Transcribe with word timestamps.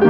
Well, 0.00 0.06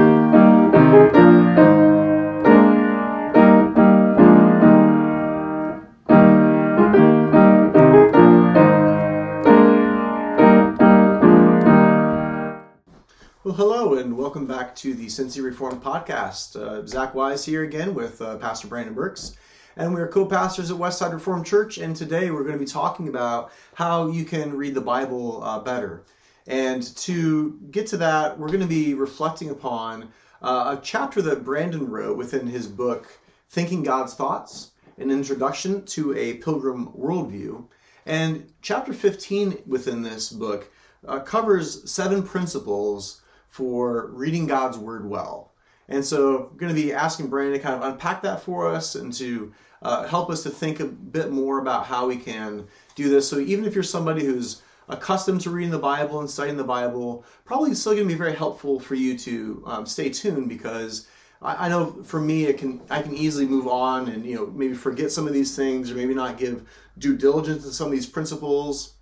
hello, 13.54 13.95
and 13.95 14.19
welcome 14.19 14.46
back 14.46 14.77
to 14.77 14.93
the 14.93 15.06
Cincy 15.06 15.43
Reformed 15.43 15.82
Podcast. 15.82 16.55
Uh, 16.55 16.86
Zach 16.86 17.14
Wise 17.14 17.46
here 17.46 17.62
again 17.62 17.95
with 17.95 18.20
uh, 18.20 18.36
Pastor 18.36 18.68
Brandon 18.68 18.93
Burks, 18.93 19.36
and 19.77 19.95
we're 19.95 20.09
co-pastors 20.09 20.70
at 20.70 20.77
Westside 20.77 21.14
Reformed 21.14 21.46
Church. 21.46 21.79
And 21.79 21.96
today 21.96 22.30
we're 22.30 22.43
going 22.43 22.52
to 22.52 22.59
be 22.59 22.66
talking 22.66 23.09
about 23.09 23.52
how 23.73 24.09
you 24.09 24.27
can 24.27 24.55
read 24.55 24.75
the 24.75 24.82
Bible 24.82 25.43
uh, 25.43 25.61
better. 25.61 26.05
And 26.49 26.83
to 26.96 27.61
get 27.71 27.87
to 27.89 27.99
that, 27.99 28.39
we're 28.39 28.48
going 28.48 28.61
to 28.61 28.67
be 28.67 28.95
reflecting 28.95 29.51
upon 29.51 30.09
uh, 30.41 30.77
a 30.77 30.80
chapter 30.83 31.20
that 31.23 31.45
Brandon 31.45 31.89
wrote 31.89 32.16
within 32.16 32.47
his 32.47 32.66
book, 32.66 33.06
"Thinking 33.51 33.83
God's 33.83 34.15
Thoughts: 34.15 34.73
An 34.97 35.11
Introduction 35.11 35.84
to 35.87 36.16
a 36.16 36.34
Pilgrim 36.34 36.89
Worldview." 36.92 37.65
And 38.06 38.51
chapter 38.62 38.95
15 38.95 39.65
within 39.66 40.03
this 40.03 40.30
book 40.30 40.73
uh, 41.06 41.20
covers 41.20 41.89
seven 41.91 42.23
principles 42.23 43.20
for 43.48 44.06
reading 44.06 44.47
God's 44.47 44.78
Word 44.78 45.09
well. 45.09 45.53
And 45.91 46.03
so 46.03 46.48
I'm 46.51 46.56
going 46.56 46.75
to 46.75 46.80
be 46.80 46.95
asking 46.95 47.28
Brandon 47.28 47.59
to 47.59 47.62
kind 47.62 47.75
of 47.75 47.92
unpack 47.92 48.23
that 48.23 48.41
for 48.41 48.67
us 48.67 48.95
and 48.95 49.12
to 49.15 49.53
uh, 49.83 50.06
help 50.06 50.30
us 50.30 50.42
to 50.45 50.51
think 50.51 50.80
a 50.80 50.87
bit 50.87 51.30
more 51.30 51.59
about 51.59 51.84
how 51.84 52.06
we 52.06 52.17
can 52.17 52.67
do 52.95 53.11
this. 53.11 53.28
So 53.28 53.39
even 53.39 53.67
if 53.67 53.75
you're 53.75 53.84
somebody 53.84 54.25
who's 54.25 54.62
accustomed 54.88 55.41
to 55.42 55.51
reading 55.51 55.70
the 55.70 55.78
Bible 55.78 56.20
and 56.20 56.28
studying 56.28 56.56
the 56.56 56.65
Bible, 56.65 57.24
probably 57.45 57.74
still 57.74 57.92
going 57.92 58.06
to 58.06 58.12
be 58.12 58.19
very 58.19 58.34
helpful 58.34 58.80
for 58.80 58.95
you 58.95 59.19
to 59.19 59.62
um, 59.66 59.87
stay 59.87 60.09
tuned 60.09 60.48
because 60.48 61.09
I, 61.42 61.66
I 61.66 61.69
know 61.69 62.03
for 62.03 62.20
me 62.20 62.44
it 62.44 62.58
can 62.58 62.81
I 62.91 63.03
can 63.03 63.14
easily 63.14 63.47
move 63.47 63.69
on 63.69 64.09
and 64.09 64.25
you 64.25 64.34
know 64.34 64.47
maybe 64.47 64.75
forget 64.75 65.12
some 65.12 65.27
of 65.27 65.33
these 65.33 65.55
things 65.55 65.91
or 65.91 65.94
maybe 65.94 66.14
not 66.14 66.39
give 66.39 66.69
due 66.98 67.16
diligence 67.16 67.64
to 67.64 67.72
some 67.72 67.86
of 67.86 67.92
these 67.92 68.06
principles. 68.06 68.94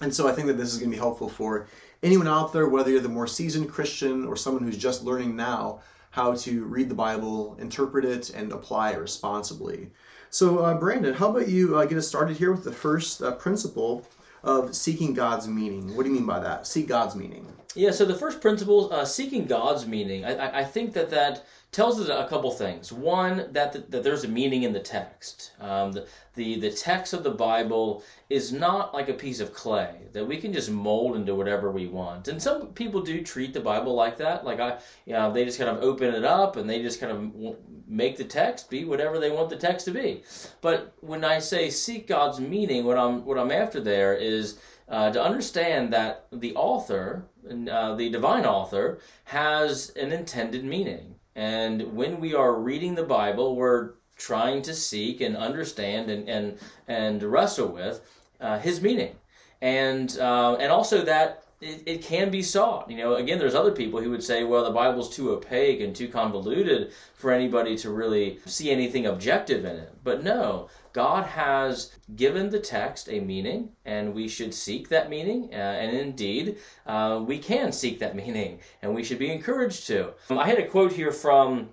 And 0.00 0.14
so 0.14 0.28
I 0.28 0.32
think 0.32 0.46
that 0.48 0.58
this 0.58 0.72
is 0.72 0.78
going 0.78 0.90
to 0.90 0.94
be 0.94 1.00
helpful 1.00 1.28
for 1.28 1.68
anyone 2.02 2.28
out 2.28 2.52
there, 2.52 2.68
whether 2.68 2.90
you're 2.90 3.00
the 3.00 3.08
more 3.08 3.26
seasoned 3.26 3.70
Christian 3.70 4.26
or 4.26 4.36
someone 4.36 4.62
who's 4.62 4.76
just 4.76 5.04
learning 5.04 5.34
now 5.34 5.80
how 6.10 6.34
to 6.34 6.64
read 6.64 6.88
the 6.88 6.94
Bible, 6.94 7.56
interpret 7.60 8.04
it, 8.04 8.30
and 8.30 8.52
apply 8.52 8.92
it 8.92 8.98
responsibly. 8.98 9.90
So, 10.30 10.58
uh, 10.60 10.74
Brandon, 10.74 11.12
how 11.14 11.30
about 11.30 11.48
you 11.48 11.78
uh, 11.78 11.84
get 11.84 11.98
us 11.98 12.08
started 12.08 12.36
here 12.36 12.52
with 12.52 12.64
the 12.64 12.72
first 12.72 13.22
uh, 13.22 13.32
principle 13.32 14.06
of 14.42 14.74
seeking 14.74 15.14
God's 15.14 15.48
meaning? 15.48 15.96
What 15.96 16.04
do 16.04 16.10
you 16.10 16.14
mean 16.14 16.26
by 16.26 16.40
that? 16.40 16.66
Seek 16.66 16.88
God's 16.88 17.16
meaning. 17.16 17.46
Yeah, 17.76 17.90
so 17.90 18.06
the 18.06 18.14
first 18.14 18.40
principle, 18.40 18.92
uh, 18.92 19.04
seeking 19.04 19.44
God's 19.44 19.86
meaning, 19.86 20.24
I, 20.24 20.60
I, 20.60 20.64
think 20.64 20.94
that 20.94 21.10
that 21.10 21.44
tells 21.72 22.00
us 22.00 22.08
a 22.08 22.26
couple 22.26 22.50
things. 22.50 22.90
One, 22.90 23.48
that, 23.52 23.74
the, 23.74 23.80
that 23.90 24.02
there's 24.02 24.24
a 24.24 24.28
meaning 24.28 24.62
in 24.62 24.72
the 24.72 24.80
text. 24.80 25.52
Um, 25.60 25.92
the, 25.92 26.06
the, 26.36 26.58
the 26.58 26.70
text 26.70 27.12
of 27.12 27.22
the 27.22 27.30
Bible 27.30 28.02
is 28.30 28.50
not 28.50 28.94
like 28.94 29.10
a 29.10 29.14
piece 29.14 29.40
of 29.40 29.52
clay 29.52 29.94
that 30.14 30.24
we 30.24 30.38
can 30.38 30.54
just 30.54 30.70
mold 30.70 31.16
into 31.16 31.34
whatever 31.34 31.70
we 31.70 31.86
want. 31.86 32.28
And 32.28 32.42
some 32.42 32.68
people 32.68 33.02
do 33.02 33.22
treat 33.22 33.52
the 33.52 33.60
Bible 33.60 33.94
like 33.94 34.16
that. 34.18 34.46
Like 34.46 34.58
I, 34.58 34.78
you 35.04 35.12
know, 35.12 35.30
they 35.30 35.44
just 35.44 35.58
kind 35.58 35.70
of 35.70 35.82
open 35.82 36.14
it 36.14 36.24
up 36.24 36.56
and 36.56 36.68
they 36.68 36.80
just 36.80 36.98
kind 36.98 37.12
of 37.12 37.56
make 37.86 38.16
the 38.16 38.24
text 38.24 38.70
be 38.70 38.86
whatever 38.86 39.18
they 39.18 39.30
want 39.30 39.50
the 39.50 39.56
text 39.56 39.84
to 39.84 39.92
be. 39.92 40.22
But 40.62 40.94
when 41.00 41.24
I 41.24 41.40
say 41.40 41.68
seek 41.68 42.06
God's 42.06 42.40
meaning, 42.40 42.84
what 42.84 42.96
I'm 42.96 43.24
what 43.24 43.38
I'm 43.38 43.52
after 43.52 43.80
there 43.80 44.14
is 44.14 44.58
uh, 44.88 45.10
to 45.10 45.22
understand 45.22 45.92
that 45.92 46.26
the 46.32 46.54
author, 46.54 47.26
uh, 47.70 47.94
the 47.94 48.10
divine 48.10 48.46
author, 48.46 48.98
has 49.24 49.90
an 49.90 50.12
intended 50.12 50.64
meaning. 50.64 51.14
And 51.34 51.94
when 51.94 52.20
we 52.20 52.34
are 52.34 52.54
reading 52.54 52.94
the 52.94 53.02
Bible, 53.02 53.56
we're 53.56 53.94
trying 54.16 54.62
to 54.62 54.74
seek 54.74 55.20
and 55.20 55.36
understand 55.36 56.10
and 56.10 56.28
and, 56.28 56.58
and 56.88 57.22
wrestle 57.22 57.68
with 57.68 58.00
uh, 58.40 58.58
His 58.58 58.80
meaning, 58.80 59.16
and 59.60 60.16
uh, 60.18 60.54
and 60.54 60.72
also 60.72 61.04
that 61.04 61.45
it, 61.60 61.82
it, 61.86 62.02
can 62.02 62.30
be 62.30 62.42
sought. 62.42 62.90
You 62.90 62.98
know, 62.98 63.14
again, 63.14 63.38
there's 63.38 63.54
other 63.54 63.72
people 63.72 64.00
who 64.00 64.10
would 64.10 64.22
say, 64.22 64.44
well, 64.44 64.64
the 64.64 64.70
Bible's 64.70 65.14
too 65.14 65.30
opaque 65.30 65.80
and 65.80 65.96
too 65.96 66.08
convoluted 66.08 66.92
for 67.14 67.32
anybody 67.32 67.76
to 67.78 67.90
really 67.90 68.38
see 68.44 68.70
anything 68.70 69.06
objective 69.06 69.64
in 69.64 69.76
it. 69.76 69.92
But 70.04 70.22
no, 70.22 70.68
God 70.92 71.24
has 71.24 71.92
given 72.14 72.50
the 72.50 72.58
text 72.58 73.08
a 73.08 73.20
meaning, 73.20 73.70
and 73.86 74.14
we 74.14 74.28
should 74.28 74.52
seek 74.52 74.88
that 74.90 75.08
meaning. 75.08 75.48
Uh, 75.52 75.56
and 75.56 75.96
indeed, 75.96 76.58
uh, 76.86 77.22
we 77.26 77.38
can 77.38 77.72
seek 77.72 77.98
that 78.00 78.16
meaning, 78.22 78.60
and 78.82 78.94
we 78.94 79.02
should 79.02 79.18
be 79.18 79.32
encouraged 79.32 79.86
to. 79.86 80.12
Um, 80.28 80.38
I 80.38 80.46
had 80.46 80.58
a 80.58 80.66
quote 80.66 80.92
here 80.92 81.12
from 81.12 81.70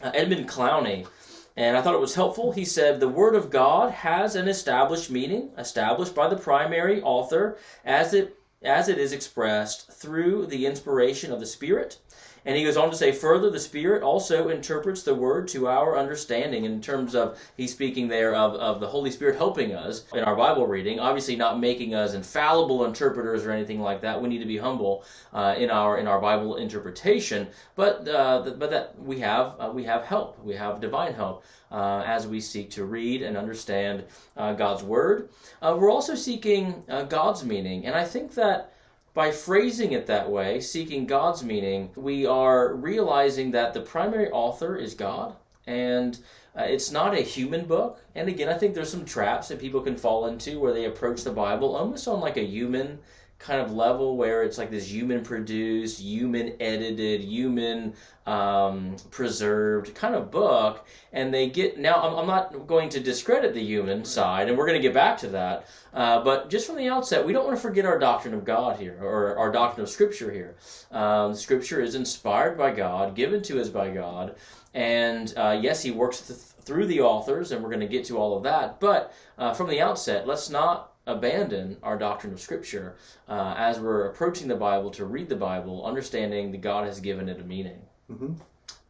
uh, 0.00 0.10
Edmund 0.14 0.48
Clowney. 0.48 1.06
And 1.54 1.76
I 1.76 1.82
thought 1.82 1.94
it 1.94 2.00
was 2.00 2.14
helpful. 2.14 2.50
He 2.50 2.64
said, 2.64 2.98
The 2.98 3.08
Word 3.08 3.34
of 3.34 3.50
God 3.50 3.90
has 3.90 4.36
an 4.36 4.48
established 4.48 5.10
meaning, 5.10 5.50
established 5.58 6.14
by 6.14 6.26
the 6.26 6.36
primary 6.36 7.02
author 7.02 7.58
as 7.84 8.14
it 8.14 8.34
as 8.64 8.88
it 8.88 8.98
is 8.98 9.12
expressed 9.12 9.90
through 9.90 10.46
the 10.46 10.66
inspiration 10.66 11.32
of 11.32 11.40
the 11.40 11.46
Spirit. 11.46 11.98
And 12.44 12.56
he 12.56 12.64
goes 12.64 12.76
on 12.76 12.90
to 12.90 12.96
say 12.96 13.12
further, 13.12 13.50
the 13.50 13.60
Spirit 13.60 14.02
also 14.02 14.48
interprets 14.48 15.02
the 15.02 15.14
Word 15.14 15.46
to 15.48 15.68
our 15.68 15.96
understanding 15.96 16.64
in 16.64 16.80
terms 16.80 17.14
of, 17.14 17.38
he's 17.56 17.72
speaking 17.72 18.08
there 18.08 18.34
of, 18.34 18.54
of 18.54 18.80
the 18.80 18.88
Holy 18.88 19.10
Spirit 19.10 19.36
helping 19.36 19.74
us 19.74 20.04
in 20.12 20.24
our 20.24 20.34
Bible 20.34 20.66
reading, 20.66 20.98
obviously 20.98 21.36
not 21.36 21.60
making 21.60 21.94
us 21.94 22.14
infallible 22.14 22.84
interpreters 22.84 23.44
or 23.44 23.52
anything 23.52 23.80
like 23.80 24.00
that. 24.00 24.20
We 24.20 24.28
need 24.28 24.40
to 24.40 24.46
be 24.46 24.58
humble 24.58 25.04
uh, 25.32 25.54
in 25.56 25.70
our 25.70 25.98
in 25.98 26.06
our 26.06 26.20
Bible 26.20 26.56
interpretation, 26.56 27.48
but 27.76 28.08
uh, 28.08 28.54
but 28.58 28.70
that 28.70 28.98
we 28.98 29.20
have 29.20 29.54
uh, 29.60 29.70
we 29.72 29.84
have 29.84 30.04
help, 30.04 30.42
we 30.44 30.54
have 30.54 30.80
divine 30.80 31.14
help 31.14 31.44
uh, 31.70 32.02
as 32.06 32.26
we 32.26 32.40
seek 32.40 32.70
to 32.70 32.84
read 32.84 33.22
and 33.22 33.36
understand 33.36 34.04
uh, 34.36 34.52
God's 34.52 34.82
Word. 34.82 35.28
Uh, 35.60 35.76
we're 35.78 35.90
also 35.90 36.14
seeking 36.14 36.82
God's 37.08 37.44
meaning, 37.44 37.86
and 37.86 37.94
I 37.94 38.04
think 38.04 38.34
that 38.34 38.72
by 39.14 39.30
phrasing 39.30 39.92
it 39.92 40.06
that 40.06 40.30
way, 40.30 40.60
seeking 40.60 41.06
God's 41.06 41.44
meaning, 41.44 41.90
we 41.96 42.24
are 42.26 42.74
realizing 42.74 43.50
that 43.50 43.74
the 43.74 43.80
primary 43.80 44.30
author 44.30 44.76
is 44.76 44.94
God 44.94 45.36
and 45.66 46.18
uh, 46.56 46.62
it's 46.62 46.90
not 46.90 47.14
a 47.14 47.20
human 47.20 47.66
book. 47.66 48.00
And 48.14 48.28
again, 48.28 48.48
I 48.48 48.54
think 48.54 48.74
there's 48.74 48.90
some 48.90 49.04
traps 49.04 49.48
that 49.48 49.60
people 49.60 49.80
can 49.80 49.96
fall 49.96 50.26
into 50.26 50.58
where 50.60 50.72
they 50.72 50.86
approach 50.86 51.24
the 51.24 51.30
Bible 51.30 51.76
almost 51.76 52.08
on 52.08 52.20
like 52.20 52.36
a 52.36 52.44
human 52.44 52.98
kind 53.42 53.60
of 53.60 53.72
level 53.72 54.16
where 54.16 54.44
it's 54.44 54.56
like 54.56 54.70
this 54.70 54.90
human 54.90 55.22
produced, 55.22 56.00
human 56.00 56.54
edited, 56.60 57.20
human 57.20 57.92
um, 58.24 58.94
preserved 59.10 59.94
kind 59.94 60.14
of 60.14 60.30
book. 60.30 60.86
And 61.12 61.34
they 61.34 61.50
get 61.50 61.76
now, 61.76 61.96
I'm, 61.96 62.14
I'm, 62.14 62.26
not 62.26 62.68
going 62.68 62.88
to 62.90 63.00
discredit 63.00 63.52
the 63.52 63.62
human 63.62 64.04
side, 64.04 64.48
and 64.48 64.56
we're 64.56 64.66
going 64.66 64.80
to 64.80 64.82
get 64.82 64.94
back 64.94 65.18
to 65.18 65.28
that. 65.28 65.66
Uh, 65.92 66.22
but 66.22 66.50
just 66.50 66.66
from 66.66 66.76
the 66.76 66.88
outset, 66.88 67.26
we 67.26 67.32
don't 67.32 67.44
want 67.44 67.56
to 67.56 67.62
forget 67.62 67.84
our 67.84 67.98
doctrine 67.98 68.32
of 68.32 68.44
God 68.44 68.78
here, 68.78 68.96
or 69.02 69.36
our 69.36 69.50
doctrine 69.50 69.82
of 69.82 69.90
Scripture 69.90 70.30
here. 70.32 70.54
Um, 70.92 71.34
scripture 71.34 71.80
is 71.80 71.94
inspired 71.96 72.56
by 72.56 72.70
God, 72.70 73.16
given 73.16 73.42
to 73.42 73.60
us 73.60 73.68
by 73.68 73.90
God. 73.90 74.36
And 74.72 75.34
uh, 75.36 75.58
yes, 75.60 75.82
He 75.82 75.90
works 75.90 76.20
th- 76.20 76.38
through 76.38 76.86
the 76.86 77.00
authors, 77.00 77.50
and 77.50 77.62
we're 77.62 77.70
going 77.70 77.80
to 77.80 77.86
get 77.86 78.04
to 78.06 78.18
all 78.18 78.36
of 78.36 78.44
that. 78.44 78.78
But 78.78 79.12
uh, 79.36 79.52
from 79.52 79.68
the 79.68 79.80
outset, 79.80 80.26
let's 80.28 80.48
not 80.48 80.91
abandon 81.06 81.76
our 81.82 81.98
doctrine 81.98 82.32
of 82.32 82.40
Scripture 82.40 82.96
uh, 83.28 83.54
as 83.56 83.80
we're 83.80 84.06
approaching 84.06 84.48
the 84.48 84.56
Bible 84.56 84.90
to 84.92 85.04
read 85.04 85.28
the 85.28 85.36
Bible, 85.36 85.84
understanding 85.84 86.52
that 86.52 86.60
God 86.60 86.86
has 86.86 87.00
given 87.00 87.28
it 87.28 87.40
a 87.40 87.44
meaning. 87.44 87.80
Mm-hmm. 88.10 88.34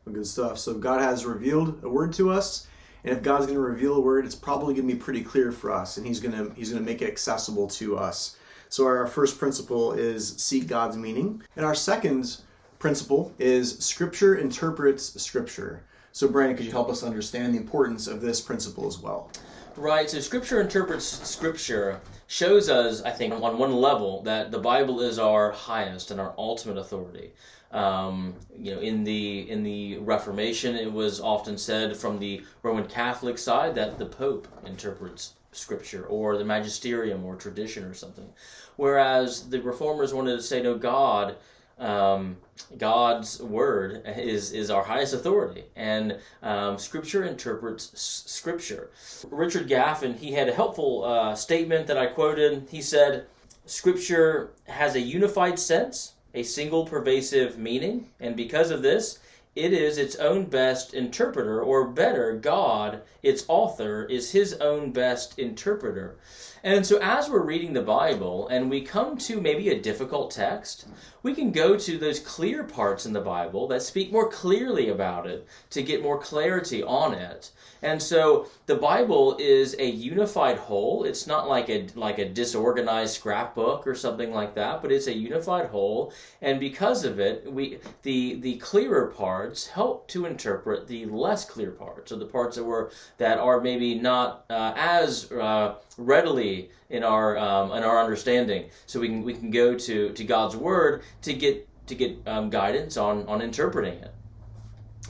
Well, 0.04 0.14
good 0.14 0.26
stuff. 0.26 0.58
So 0.58 0.74
God 0.74 1.00
has 1.00 1.24
revealed 1.24 1.82
a 1.82 1.88
word 1.88 2.12
to 2.14 2.30
us, 2.30 2.66
and 3.04 3.16
if 3.16 3.22
God's 3.22 3.46
going 3.46 3.56
to 3.56 3.62
reveal 3.62 3.94
a 3.94 4.00
word, 4.00 4.26
it's 4.26 4.34
probably 4.34 4.74
going 4.74 4.88
to 4.88 4.94
be 4.94 5.00
pretty 5.00 5.22
clear 5.22 5.52
for 5.52 5.72
us, 5.72 5.96
and 5.96 6.06
He's 6.06 6.20
going 6.20 6.34
to 6.34 6.54
He's 6.54 6.70
going 6.70 6.82
to 6.82 6.90
make 6.90 7.02
it 7.02 7.08
accessible 7.08 7.68
to 7.68 7.96
us. 7.96 8.36
So 8.68 8.86
our 8.86 9.06
first 9.06 9.38
principle 9.38 9.92
is 9.92 10.36
seek 10.36 10.66
God's 10.66 10.96
meaning, 10.96 11.42
and 11.56 11.64
our 11.64 11.74
second 11.74 12.40
principle 12.78 13.32
is 13.38 13.78
Scripture 13.78 14.36
interprets 14.36 15.20
Scripture. 15.22 15.84
So 16.12 16.28
Brandon, 16.28 16.56
could 16.56 16.66
you 16.66 16.72
help 16.72 16.90
us 16.90 17.02
understand 17.02 17.54
the 17.54 17.58
importance 17.58 18.06
of 18.06 18.20
this 18.20 18.40
principle 18.40 18.86
as 18.86 18.98
well? 18.98 19.30
Right. 19.76 20.08
So 20.10 20.20
Scripture 20.20 20.60
interprets 20.60 21.06
Scripture 21.06 22.00
shows 22.26 22.68
us, 22.68 23.02
I 23.02 23.10
think, 23.10 23.32
on 23.32 23.58
one 23.58 23.72
level 23.72 24.22
that 24.22 24.50
the 24.50 24.58
Bible 24.58 25.00
is 25.00 25.18
our 25.18 25.50
highest 25.50 26.10
and 26.10 26.20
our 26.20 26.34
ultimate 26.36 26.78
authority. 26.78 27.32
Um, 27.70 28.34
you 28.58 28.74
know, 28.74 28.80
in 28.80 29.02
the 29.02 29.50
in 29.50 29.62
the 29.62 29.98
Reformation, 29.98 30.76
it 30.76 30.92
was 30.92 31.20
often 31.20 31.56
said 31.56 31.96
from 31.96 32.18
the 32.18 32.42
Roman 32.62 32.86
Catholic 32.86 33.38
side 33.38 33.74
that 33.76 33.98
the 33.98 34.06
Pope 34.06 34.46
interprets 34.66 35.34
Scripture 35.52 36.04
or 36.04 36.36
the 36.36 36.44
magisterium 36.44 37.24
or 37.24 37.34
tradition 37.34 37.84
or 37.84 37.94
something, 37.94 38.28
whereas 38.76 39.48
the 39.48 39.60
Reformers 39.62 40.12
wanted 40.12 40.36
to 40.36 40.42
say, 40.42 40.62
no, 40.62 40.76
God 40.76 41.36
um, 41.82 42.36
God's 42.78 43.40
word 43.42 44.02
is 44.06 44.52
is 44.52 44.70
our 44.70 44.84
highest 44.84 45.14
authority, 45.14 45.64
and 45.76 46.18
um, 46.42 46.78
Scripture 46.78 47.24
interprets 47.24 47.90
s- 47.92 48.24
Scripture. 48.26 48.90
Richard 49.30 49.68
Gaffin 49.68 50.16
he 50.16 50.32
had 50.32 50.48
a 50.48 50.54
helpful 50.54 51.04
uh, 51.04 51.34
statement 51.34 51.86
that 51.88 51.98
I 51.98 52.06
quoted. 52.06 52.68
He 52.70 52.80
said, 52.80 53.26
"Scripture 53.66 54.50
has 54.66 54.94
a 54.94 55.00
unified 55.00 55.58
sense 55.58 56.14
a 56.34 56.42
single 56.42 56.86
pervasive 56.86 57.58
meaning, 57.58 58.08
and 58.20 58.36
because 58.36 58.70
of 58.70 58.82
this, 58.82 59.18
it 59.54 59.72
is 59.72 59.98
its 59.98 60.16
own 60.16 60.46
best 60.46 60.94
interpreter, 60.94 61.60
or 61.60 61.86
better, 61.86 62.32
God, 62.38 63.02
its 63.22 63.44
author, 63.48 64.04
is 64.04 64.32
his 64.32 64.54
own 64.54 64.92
best 64.92 65.38
interpreter. 65.38 66.16
And 66.64 66.86
so, 66.86 66.98
as 67.02 67.28
we're 67.28 67.44
reading 67.44 67.72
the 67.72 67.82
Bible 67.82 68.46
and 68.46 68.70
we 68.70 68.82
come 68.82 69.16
to 69.18 69.40
maybe 69.40 69.70
a 69.70 69.80
difficult 69.80 70.30
text, 70.30 70.86
we 71.24 71.34
can 71.34 71.50
go 71.50 71.76
to 71.76 71.98
those 71.98 72.20
clear 72.20 72.62
parts 72.62 73.04
in 73.04 73.12
the 73.12 73.20
Bible 73.20 73.66
that 73.68 73.82
speak 73.82 74.12
more 74.12 74.28
clearly 74.28 74.88
about 74.88 75.26
it 75.26 75.46
to 75.70 75.82
get 75.82 76.02
more 76.02 76.18
clarity 76.18 76.82
on 76.82 77.14
it. 77.14 77.50
And 77.82 78.00
so 78.00 78.46
the 78.66 78.76
Bible 78.76 79.36
is 79.40 79.74
a 79.80 79.86
unified 79.86 80.56
whole. 80.56 81.02
It's 81.02 81.26
not 81.26 81.48
like 81.48 81.68
a 81.68 81.88
like 81.96 82.18
a 82.20 82.28
disorganized 82.28 83.14
scrapbook 83.14 83.84
or 83.84 83.96
something 83.96 84.32
like 84.32 84.54
that, 84.54 84.82
but 84.82 84.92
it's 84.92 85.08
a 85.08 85.14
unified 85.14 85.66
whole. 85.66 86.12
And 86.40 86.60
because 86.60 87.04
of 87.04 87.18
it, 87.18 87.52
we 87.52 87.78
the 88.02 88.36
the 88.36 88.56
clearer 88.58 89.08
parts 89.08 89.66
help 89.66 90.06
to 90.08 90.26
interpret 90.26 90.86
the 90.86 91.06
less 91.06 91.44
clear 91.44 91.72
parts, 91.72 92.12
or 92.12 92.16
the 92.16 92.26
parts 92.26 92.56
that 92.56 92.64
were 92.64 92.92
that 93.18 93.38
are 93.38 93.60
maybe 93.60 93.96
not 93.96 94.44
uh, 94.48 94.74
as 94.76 95.30
uh, 95.32 95.74
readily 95.98 96.51
in 96.90 97.02
our 97.02 97.38
um, 97.38 97.72
in 97.72 97.82
our 97.82 98.02
understanding. 98.02 98.70
So 98.86 99.00
we 99.00 99.08
can 99.08 99.22
we 99.22 99.34
can 99.34 99.50
go 99.50 99.74
to 99.76 100.12
to 100.12 100.24
God's 100.24 100.56
word 100.56 101.02
to 101.22 101.32
get 101.32 101.68
to 101.86 101.94
get 101.94 102.16
um, 102.26 102.50
guidance 102.50 102.96
on 102.96 103.26
on 103.26 103.42
interpreting 103.42 103.94
it. 103.94 104.12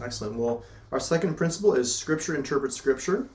Excellent. 0.03 0.37
Well, 0.37 0.65
our 0.91 1.01
second 1.01 1.37
principle 1.37 1.75
is 1.75 1.95
Scripture 1.95 2.35
interprets 2.35 2.77
Scripture. 2.77 3.29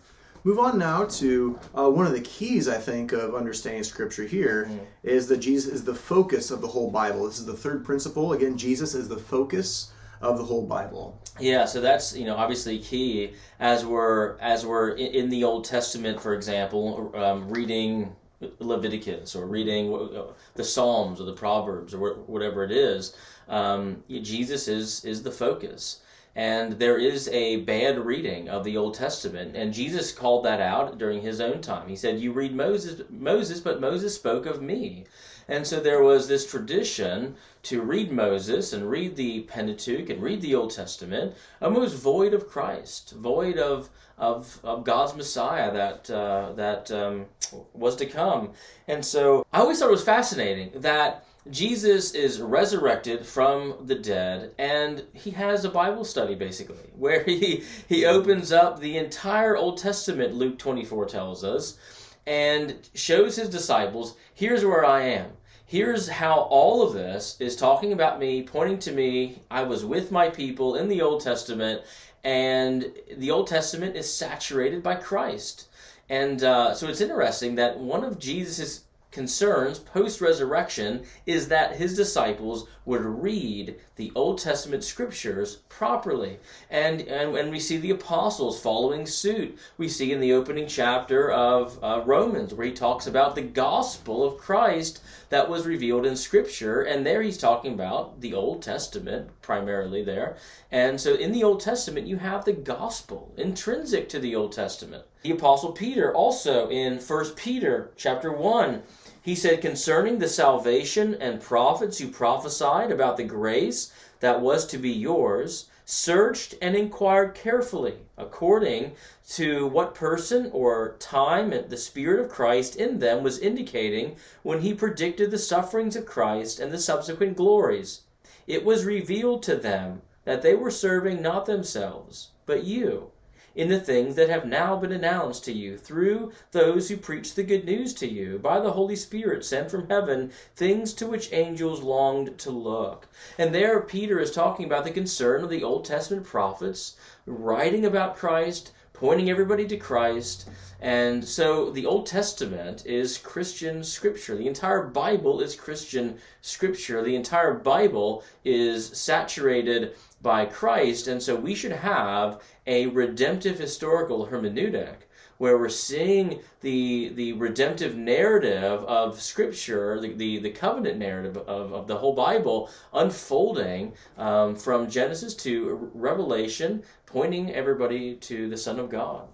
Move 0.44 0.60
on 0.60 0.78
now 0.78 1.04
to 1.04 1.60
uh, 1.78 1.90
one 1.90 2.08
of 2.08 2.14
the 2.14 2.22
keys, 2.22 2.70
I 2.70 2.78
think, 2.78 3.12
of 3.12 3.36
understanding 3.36 3.84
Scripture 3.84 4.24
here 4.24 4.70
mm. 4.70 4.80
is 5.04 5.28
that 5.28 5.38
Jesus 5.38 5.74
is 5.74 5.84
the 5.84 5.94
focus 5.94 6.52
of 6.52 6.62
the 6.62 6.68
whole 6.68 6.90
Bible. 6.90 7.26
This 7.26 7.40
is 7.40 7.46
the 7.46 7.54
third 7.54 7.84
principle. 7.84 8.34
Again, 8.34 8.58
Jesus 8.58 8.96
is 8.96 9.10
the 9.10 9.18
focus 9.18 9.92
of 10.22 10.38
the 10.38 10.44
whole 10.44 10.66
Bible. 10.66 11.22
Yeah, 11.40 11.66
so 11.66 11.82
that's 11.82 12.16
you 12.16 12.26
know 12.26 12.36
obviously 12.36 12.80
key 12.80 13.34
as 13.60 13.86
we're 13.86 14.38
as 14.40 14.66
we're 14.66 14.92
in 14.92 15.30
the 15.30 15.44
Old 15.44 15.66
Testament, 15.66 16.22
for 16.22 16.34
example, 16.34 17.12
um, 17.16 17.50
reading 17.50 18.16
Leviticus 18.60 19.36
or 19.36 19.46
reading 19.46 19.94
uh, 19.94 20.24
the 20.56 20.64
Psalms 20.64 21.20
or 21.20 21.26
the 21.26 21.34
Proverbs 21.34 21.94
or 21.94 22.16
whatever 22.16 22.64
it 22.64 22.72
is. 22.72 23.16
Um, 23.48 24.04
Jesus 24.10 24.68
is 24.68 25.06
is 25.06 25.24
the 25.24 25.32
focus. 25.32 26.02
And 26.38 26.74
there 26.74 27.00
is 27.00 27.28
a 27.30 27.62
bad 27.62 27.98
reading 27.98 28.48
of 28.48 28.64
the 28.64 28.78
Old 28.78 28.94
Testament, 28.94 29.56
and 29.56 29.74
Jesus 29.74 30.12
called 30.12 30.46
that 30.46 30.62
out 30.62 31.00
during 31.00 31.22
his 31.22 31.42
own 31.42 31.62
time. 31.62 31.90
He 31.90 31.96
said, 31.96 32.20
"You 32.20 32.32
read 32.32 32.56
Moses, 32.56 33.02
Moses, 33.10 33.60
but 33.60 33.82
Moses 33.82 34.14
spoke 34.14 34.46
of 34.46 34.62
me." 34.62 35.06
And 35.48 35.66
so 35.66 35.80
there 35.80 36.04
was 36.04 36.28
this 36.28 36.46
tradition 36.46 37.38
to 37.64 37.82
read 37.82 38.12
Moses 38.12 38.72
and 38.72 38.88
read 38.88 39.16
the 39.16 39.42
Pentateuch 39.42 40.12
and 40.12 40.22
read 40.22 40.42
the 40.42 40.54
Old 40.54 40.72
Testament, 40.72 41.34
almost 41.60 41.96
void 41.96 42.36
of 42.36 42.48
Christ, 42.48 43.14
void 43.18 43.58
of 43.58 43.90
of, 44.20 44.60
of 44.64 44.84
God's 44.84 45.16
Messiah 45.16 45.72
that 45.74 46.10
uh, 46.12 46.52
that 46.54 46.92
um, 46.92 47.26
was 47.74 47.96
to 47.96 48.06
come. 48.06 48.52
And 48.88 49.04
so 49.04 49.44
I 49.52 49.60
always 49.62 49.80
thought 49.80 49.90
it 49.90 49.92
was 49.92 50.04
fascinating 50.04 50.72
that 50.76 51.27
Jesus 51.52 52.14
is 52.14 52.42
resurrected 52.42 53.26
from 53.26 53.76
the 53.86 53.96
dead, 53.96 54.52
and 54.58 55.04
he 55.14 55.32
has 55.32 55.66
a 55.66 55.70
Bible 55.70 56.06
study 56.06 56.36
basically, 56.36 56.78
where 56.98 57.24
he, 57.24 57.64
he 57.88 58.06
opens 58.06 58.52
up 58.52 58.80
the 58.80 58.98
entire 58.98 59.56
Old 59.56 59.78
Testament, 59.78 60.34
Luke 60.34 60.58
24 60.58 61.06
tells 61.06 61.44
us, 61.44 61.78
and 62.26 62.76
shows 62.94 63.36
his 63.36 63.50
disciples 63.50 64.18
here's 64.34 64.66
where 64.66 64.86
I 64.86 65.04
am. 65.04 65.32
Here's 65.66 66.08
how 66.08 66.48
all 66.50 66.82
of 66.82 66.94
this 66.94 67.36
is 67.42 67.56
talking 67.56 67.92
about 67.92 68.20
me, 68.20 68.44
pointing 68.44 68.80
to 68.80 68.92
me. 68.94 69.42
I 69.52 69.64
was 69.64 69.84
with 69.84 70.12
my 70.12 70.30
people 70.30 70.76
in 70.76 70.88
the 70.88 71.02
Old 71.02 71.22
Testament, 71.22 71.82
and 72.24 72.92
the 73.18 73.32
Old 73.32 73.48
Testament 73.48 73.98
is 73.98 74.12
saturated 74.12 74.82
by 74.82 74.96
Christ. 74.96 75.68
And 76.10 76.42
uh, 76.44 76.74
so 76.74 76.88
it's 76.88 77.02
interesting 77.02 77.56
that 77.56 77.80
one 77.80 78.04
of 78.04 78.18
Jesus' 78.18 78.86
concerns 79.18 79.80
post 79.80 80.22
resurrection 80.22 81.04
is 81.26 81.48
that 81.48 81.76
his 81.76 81.96
disciples 81.96 82.68
would 82.86 83.04
read 83.04 83.76
the 83.96 84.12
Old 84.14 84.38
Testament 84.38 84.84
scriptures 84.84 85.56
properly. 85.70 86.38
And, 86.70 87.02
and 87.02 87.34
when 87.34 87.50
we 87.50 87.60
see 87.60 87.78
the 87.78 87.90
apostles 87.90 88.62
following 88.62 89.08
suit, 89.08 89.58
we 89.80 89.90
see 89.90 90.14
in 90.14 90.20
the 90.20 90.34
opening 90.34 90.68
chapter 90.68 91.32
of 91.32 91.84
uh, 91.84 92.04
Romans 92.06 92.54
where 92.54 92.68
he 92.68 92.74
talks 92.74 93.08
about 93.08 93.34
the 93.34 93.42
gospel 93.42 94.24
of 94.24 94.38
Christ 94.38 95.02
that 95.30 95.50
was 95.50 95.66
revealed 95.66 96.06
in 96.06 96.16
scripture. 96.16 96.84
And 96.84 97.04
there 97.04 97.24
he's 97.24 97.40
talking 97.40 97.74
about 97.74 98.22
the 98.22 98.36
Old 98.36 98.62
Testament 98.62 99.30
primarily 99.42 100.04
there. 100.04 100.38
And 100.72 101.02
so 101.02 101.16
in 101.16 101.32
the 101.32 101.44
Old 101.44 101.60
Testament, 101.60 102.06
you 102.06 102.18
have 102.18 102.46
the 102.46 102.54
gospel 102.54 103.34
intrinsic 103.36 104.10
to 104.10 104.20
the 104.20 104.36
Old 104.36 104.52
Testament. 104.52 105.06
The 105.24 105.32
apostle 105.32 105.72
Peter 105.72 106.14
also 106.14 106.70
in 106.70 107.00
1 107.00 107.30
Peter 107.36 107.92
chapter 107.98 108.32
1 108.32 108.84
he 109.28 109.36
said, 109.36 109.60
Concerning 109.60 110.20
the 110.20 110.30
salvation 110.30 111.14
and 111.16 111.42
prophets 111.42 111.98
who 111.98 112.08
prophesied 112.08 112.94
about 112.94 113.18
the 113.18 113.26
grace 113.26 113.92
that 114.22 114.40
was 114.40 114.66
to 114.66 114.78
be 114.78 114.90
yours, 114.90 115.66
searched 115.84 116.56
and 116.62 116.78
inquired 116.78 117.36
carefully 117.36 117.96
according 118.18 118.94
to 119.28 119.68
what 119.68 119.94
person 119.94 120.50
or 120.54 120.96
time 121.00 121.50
the 121.68 121.76
Spirit 121.76 122.22
of 122.22 122.32
Christ 122.32 122.78
in 122.78 123.00
them 123.00 123.22
was 123.22 123.38
indicating 123.38 124.16
when 124.44 124.62
he 124.62 124.74
predicted 124.74 125.30
the 125.30 125.38
sufferings 125.38 125.98
of 125.98 126.06
Christ 126.06 126.62
and 126.62 126.72
the 126.72 126.80
subsequent 126.80 127.36
glories. 127.36 128.04
It 128.48 128.64
was 128.64 128.86
revealed 128.86 129.44
to 129.44 129.58
them 129.58 130.04
that 130.24 130.42
they 130.42 130.56
were 130.56 130.72
serving 130.72 131.22
not 131.22 131.46
themselves, 131.46 132.30
but 132.46 132.64
you 132.64 133.12
in 133.58 133.70
the 133.70 133.80
things 133.80 134.16
that 134.16 134.30
have 134.30 134.46
now 134.46 134.76
been 134.76 134.92
announced 134.92 135.44
to 135.44 135.52
you 135.52 135.76
through 135.76 136.32
those 136.52 136.88
who 136.88 136.96
preach 136.96 137.34
the 137.34 137.42
good 137.42 137.66
news 137.66 137.92
to 137.92 138.08
you 138.08 138.38
by 138.38 138.60
the 138.60 138.72
Holy 138.72 138.96
Spirit 138.96 139.44
sent 139.44 139.72
from 139.72 139.90
heaven, 139.90 140.32
things 140.56 140.94
to 140.94 141.08
which 141.08 141.34
angels 141.34 141.82
longed 141.82 142.38
to 142.38 142.52
look. 142.52 143.08
And 143.36 143.54
there 143.54 143.82
Peter 143.82 144.20
is 144.20 144.32
talking 144.32 144.68
about 144.68 144.84
the 144.84 144.92
concern 144.92 145.44
of 145.44 145.50
the 145.50 145.64
Old 145.64 145.86
Testament 145.86 146.28
prophets, 146.28 146.98
writing 147.26 147.84
about 147.84 148.16
Christ, 148.16 148.72
pointing 148.94 149.28
everybody 149.30 149.68
to 149.68 149.78
Christ. 149.78 150.48
And 150.80 151.26
so 151.26 151.72
the 151.72 151.86
Old 151.86 152.06
Testament 152.06 152.86
is 152.86 153.18
Christian 153.18 153.84
scripture. 153.84 154.36
The 154.36 154.48
entire 154.48 154.84
Bible 154.84 155.42
is 155.42 155.56
Christian 155.56 156.18
scripture. 156.42 157.04
The 157.04 157.16
entire 157.16 157.56
Bible 157.56 158.24
is 158.46 158.88
saturated 158.98 159.96
by 160.22 160.46
Christ, 160.46 161.08
and 161.08 161.22
so 161.22 161.36
we 161.36 161.56
should 161.56 161.72
have 161.72 162.42
a 162.68 162.88
redemptive 162.88 163.58
historical 163.58 164.28
hermeneutic 164.28 164.96
where 165.38 165.58
we're 165.58 165.70
seeing 165.70 166.40
the 166.62 167.10
the 167.10 167.34
redemptive 167.34 167.96
narrative 167.96 168.84
of 168.86 169.22
Scripture, 169.22 170.00
the, 170.00 170.14
the, 170.14 170.40
the 170.40 170.50
covenant 170.50 170.98
narrative 170.98 171.38
of, 171.38 171.74
of 171.74 171.88
the 171.88 171.98
whole 171.98 172.14
Bible 172.14 172.70
unfolding 172.94 173.94
um, 174.18 174.56
from 174.56 174.90
Genesis 174.90 175.34
to 175.36 175.90
Revelation, 175.94 176.84
pointing 177.06 177.54
everybody 177.54 178.16
to 178.16 178.50
the 178.50 178.58
Son 178.58 178.80
of 178.80 178.90
God. 178.90 179.28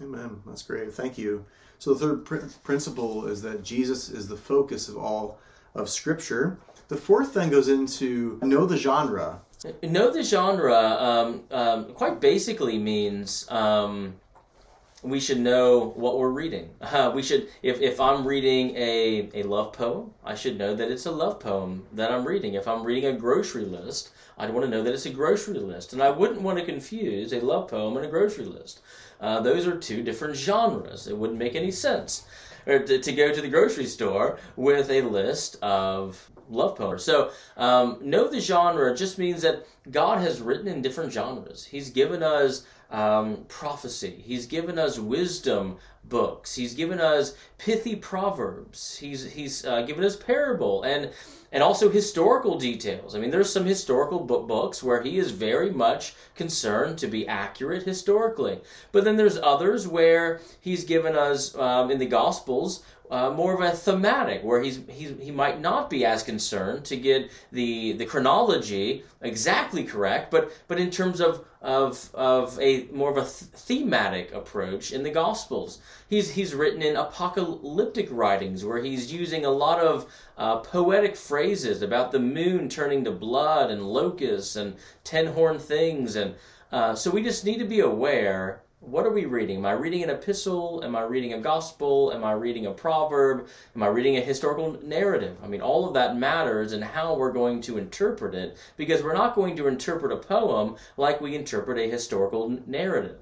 Amen. 0.00 0.42
That's 0.46 0.62
great. 0.62 0.92
Thank 0.92 1.18
you. 1.18 1.44
So 1.78 1.94
the 1.94 2.00
third 2.00 2.24
pr- 2.24 2.58
principle 2.64 3.26
is 3.26 3.42
that 3.42 3.62
Jesus 3.62 4.08
is 4.08 4.28
the 4.28 4.36
focus 4.36 4.88
of 4.88 4.96
all 4.96 5.38
of 5.74 5.88
Scripture. 5.88 6.58
The 6.88 6.96
fourth 6.96 7.32
thing 7.32 7.50
goes 7.50 7.68
into 7.68 8.38
know 8.42 8.66
the 8.66 8.76
genre. 8.76 9.40
Know 9.82 10.10
the 10.10 10.22
genre 10.22 10.74
um, 10.74 11.44
um, 11.50 11.94
quite 11.94 12.20
basically 12.20 12.78
means 12.78 13.50
um, 13.50 14.14
we 15.06 15.20
should 15.20 15.38
know 15.38 15.92
what 15.96 16.18
we're 16.18 16.30
reading. 16.30 16.70
Uh, 16.96 17.10
we 17.14 17.22
should, 17.22 17.48
if, 17.62 17.80
if 17.82 18.00
I'm 18.00 18.26
reading 18.26 18.74
a, 18.74 19.28
a 19.34 19.42
love 19.42 19.74
poem, 19.74 20.12
I 20.24 20.34
should 20.34 20.56
know 20.56 20.74
that 20.74 20.90
it's 20.90 21.04
a 21.04 21.10
love 21.10 21.40
poem 21.40 21.84
that 21.92 22.10
I'm 22.10 22.26
reading. 22.26 22.54
If 22.54 22.66
I'm 22.66 22.84
reading 22.84 23.10
a 23.10 23.12
grocery 23.12 23.66
list, 23.66 24.12
I'd 24.38 24.50
want 24.50 24.64
to 24.64 24.70
know 24.70 24.82
that 24.82 24.94
it's 24.94 25.04
a 25.04 25.10
grocery 25.10 25.58
list. 25.58 25.92
And 25.92 26.02
I 26.02 26.10
wouldn't 26.10 26.40
want 26.40 26.58
to 26.58 26.64
confuse 26.64 27.34
a 27.34 27.40
love 27.40 27.68
poem 27.68 27.96
and 27.98 28.06
a 28.06 28.08
grocery 28.08 28.46
list. 28.46 28.80
Uh, 29.20 29.40
those 29.40 29.66
are 29.66 29.76
two 29.76 30.02
different 30.02 30.36
genres. 30.36 31.06
It 31.06 31.18
wouldn't 31.18 31.38
make 31.38 31.54
any 31.54 31.70
sense 31.70 32.26
or 32.66 32.80
to, 32.80 32.98
to 32.98 33.12
go 33.12 33.32
to 33.32 33.40
the 33.40 33.48
grocery 33.48 33.86
store 33.86 34.38
with 34.56 34.90
a 34.90 35.02
list 35.02 35.56
of 35.62 36.30
love 36.48 36.76
poems. 36.76 37.04
So, 37.04 37.30
um, 37.56 37.98
know 38.00 38.28
the 38.28 38.40
genre 38.40 38.96
just 38.96 39.18
means 39.18 39.42
that 39.42 39.66
God 39.90 40.20
has 40.20 40.40
written 40.40 40.68
in 40.68 40.82
different 40.82 41.12
genres. 41.12 41.64
He's 41.64 41.90
given 41.90 42.22
us 42.22 42.66
um, 42.90 43.44
prophecy. 43.48 44.22
He's 44.24 44.46
given 44.46 44.78
us 44.78 44.98
wisdom 44.98 45.78
books. 46.04 46.54
He's 46.54 46.74
given 46.74 47.00
us 47.00 47.34
pithy 47.58 47.96
proverbs. 47.96 48.96
He's 48.96 49.32
he's 49.32 49.64
uh, 49.64 49.82
given 49.82 50.04
us 50.04 50.16
parable 50.16 50.84
and 50.84 51.10
and 51.52 51.62
also 51.62 51.88
historical 51.88 52.58
details. 52.58 53.14
I 53.14 53.18
mean, 53.18 53.30
there's 53.30 53.52
some 53.52 53.64
historical 53.64 54.20
book 54.20 54.46
books 54.46 54.82
where 54.82 55.02
he 55.02 55.18
is 55.18 55.30
very 55.30 55.70
much 55.70 56.14
concerned 56.34 56.98
to 56.98 57.06
be 57.06 57.26
accurate 57.26 57.84
historically. 57.84 58.60
But 58.92 59.04
then 59.04 59.16
there's 59.16 59.38
others 59.38 59.88
where 59.88 60.40
he's 60.60 60.84
given 60.84 61.16
us 61.16 61.54
um, 61.56 61.90
in 61.90 61.98
the 61.98 62.06
Gospels 62.06 62.84
uh, 63.10 63.30
more 63.30 63.54
of 63.54 63.60
a 63.60 63.76
thematic, 63.76 64.42
where 64.42 64.62
he's, 64.62 64.80
he's 64.88 65.12
he 65.20 65.30
might 65.30 65.60
not 65.60 65.88
be 65.88 66.04
as 66.04 66.22
concerned 66.22 66.84
to 66.86 66.96
get 66.96 67.30
the 67.52 67.92
the 67.92 68.06
chronology 68.06 69.04
exactly 69.20 69.84
correct, 69.84 70.30
but 70.30 70.52
but 70.68 70.78
in 70.78 70.90
terms 70.90 71.20
of 71.20 71.44
of 71.62 72.10
of 72.14 72.58
a 72.60 72.86
more 72.92 73.10
of 73.10 73.16
a 73.16 73.22
th- 73.22 73.50
thematic 73.54 74.32
approach 74.32 74.92
in 74.92 75.02
the 75.02 75.10
Gospels. 75.10 75.80
He's 76.08 76.30
he's 76.30 76.54
written 76.54 76.82
in 76.82 76.96
apocalyptic 76.96 78.08
writings 78.10 78.64
where 78.64 78.82
he's 78.82 79.12
using 79.12 79.44
a 79.44 79.50
lot 79.50 79.80
of 79.80 80.06
uh, 80.38 80.58
poetic 80.58 81.16
phrases 81.16 81.82
about 81.82 82.12
the 82.12 82.20
moon 82.20 82.68
turning 82.68 83.04
to 83.04 83.10
blood 83.10 83.70
and 83.70 83.82
locusts 83.82 84.56
and 84.56 84.76
ten 85.04 85.26
horned 85.26 85.60
things, 85.60 86.16
and 86.16 86.34
uh, 86.72 86.94
so 86.94 87.10
we 87.10 87.22
just 87.22 87.44
need 87.44 87.58
to 87.58 87.64
be 87.64 87.80
aware 87.80 88.62
what 88.86 89.04
are 89.04 89.10
we 89.10 89.24
reading? 89.24 89.58
Am 89.58 89.66
I 89.66 89.72
reading 89.72 90.04
an 90.04 90.10
epistle? 90.10 90.80
Am 90.84 90.94
I 90.94 91.02
reading 91.02 91.32
a 91.32 91.40
gospel? 91.40 92.12
Am 92.12 92.22
I 92.22 92.32
reading 92.32 92.66
a 92.66 92.70
proverb? 92.70 93.48
Am 93.74 93.82
I 93.82 93.88
reading 93.88 94.16
a 94.16 94.20
historical 94.20 94.78
narrative? 94.82 95.36
I 95.42 95.48
mean, 95.48 95.60
all 95.60 95.88
of 95.88 95.94
that 95.94 96.16
matters 96.16 96.72
in 96.72 96.82
how 96.82 97.14
we're 97.16 97.32
going 97.32 97.60
to 97.62 97.78
interpret 97.78 98.34
it 98.34 98.56
because 98.76 99.02
we're 99.02 99.14
not 99.14 99.34
going 99.34 99.56
to 99.56 99.66
interpret 99.66 100.12
a 100.12 100.16
poem 100.16 100.76
like 100.96 101.20
we 101.20 101.34
interpret 101.34 101.78
a 101.78 101.90
historical 101.90 102.48
narrative. 102.66 103.18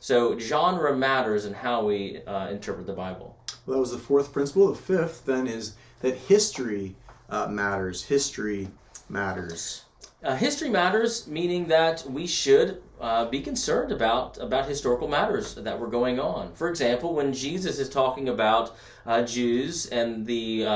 So, 0.00 0.38
genre 0.38 0.96
matters 0.96 1.44
in 1.44 1.54
how 1.54 1.84
we 1.84 2.22
uh, 2.26 2.48
interpret 2.48 2.86
the 2.86 2.92
Bible. 2.92 3.36
Well, 3.64 3.76
that 3.76 3.80
was 3.80 3.92
the 3.92 3.98
fourth 3.98 4.32
principle. 4.32 4.68
The 4.68 4.74
fifth, 4.74 5.24
then, 5.24 5.46
is 5.46 5.74
that 6.00 6.16
history 6.16 6.96
uh, 7.30 7.46
matters. 7.46 8.02
History 8.04 8.68
matters. 9.08 9.84
Uh, 10.22 10.34
history 10.34 10.68
matters, 10.68 11.26
meaning 11.28 11.68
that 11.68 12.04
we 12.08 12.26
should 12.26 12.82
uh, 13.00 13.26
be 13.26 13.40
concerned 13.40 13.92
about 13.92 14.38
about 14.38 14.66
historical 14.66 15.08
matters 15.08 15.54
that 15.54 15.78
were 15.78 15.88
going 15.88 16.18
on. 16.18 16.52
For 16.54 16.68
example, 16.68 17.14
when 17.14 17.32
Jesus 17.32 17.78
is 17.78 17.88
talking 17.88 18.28
about 18.28 18.76
uh, 19.04 19.22
Jews 19.22 19.86
and 19.86 20.26
the 20.26 20.66
uh, 20.66 20.70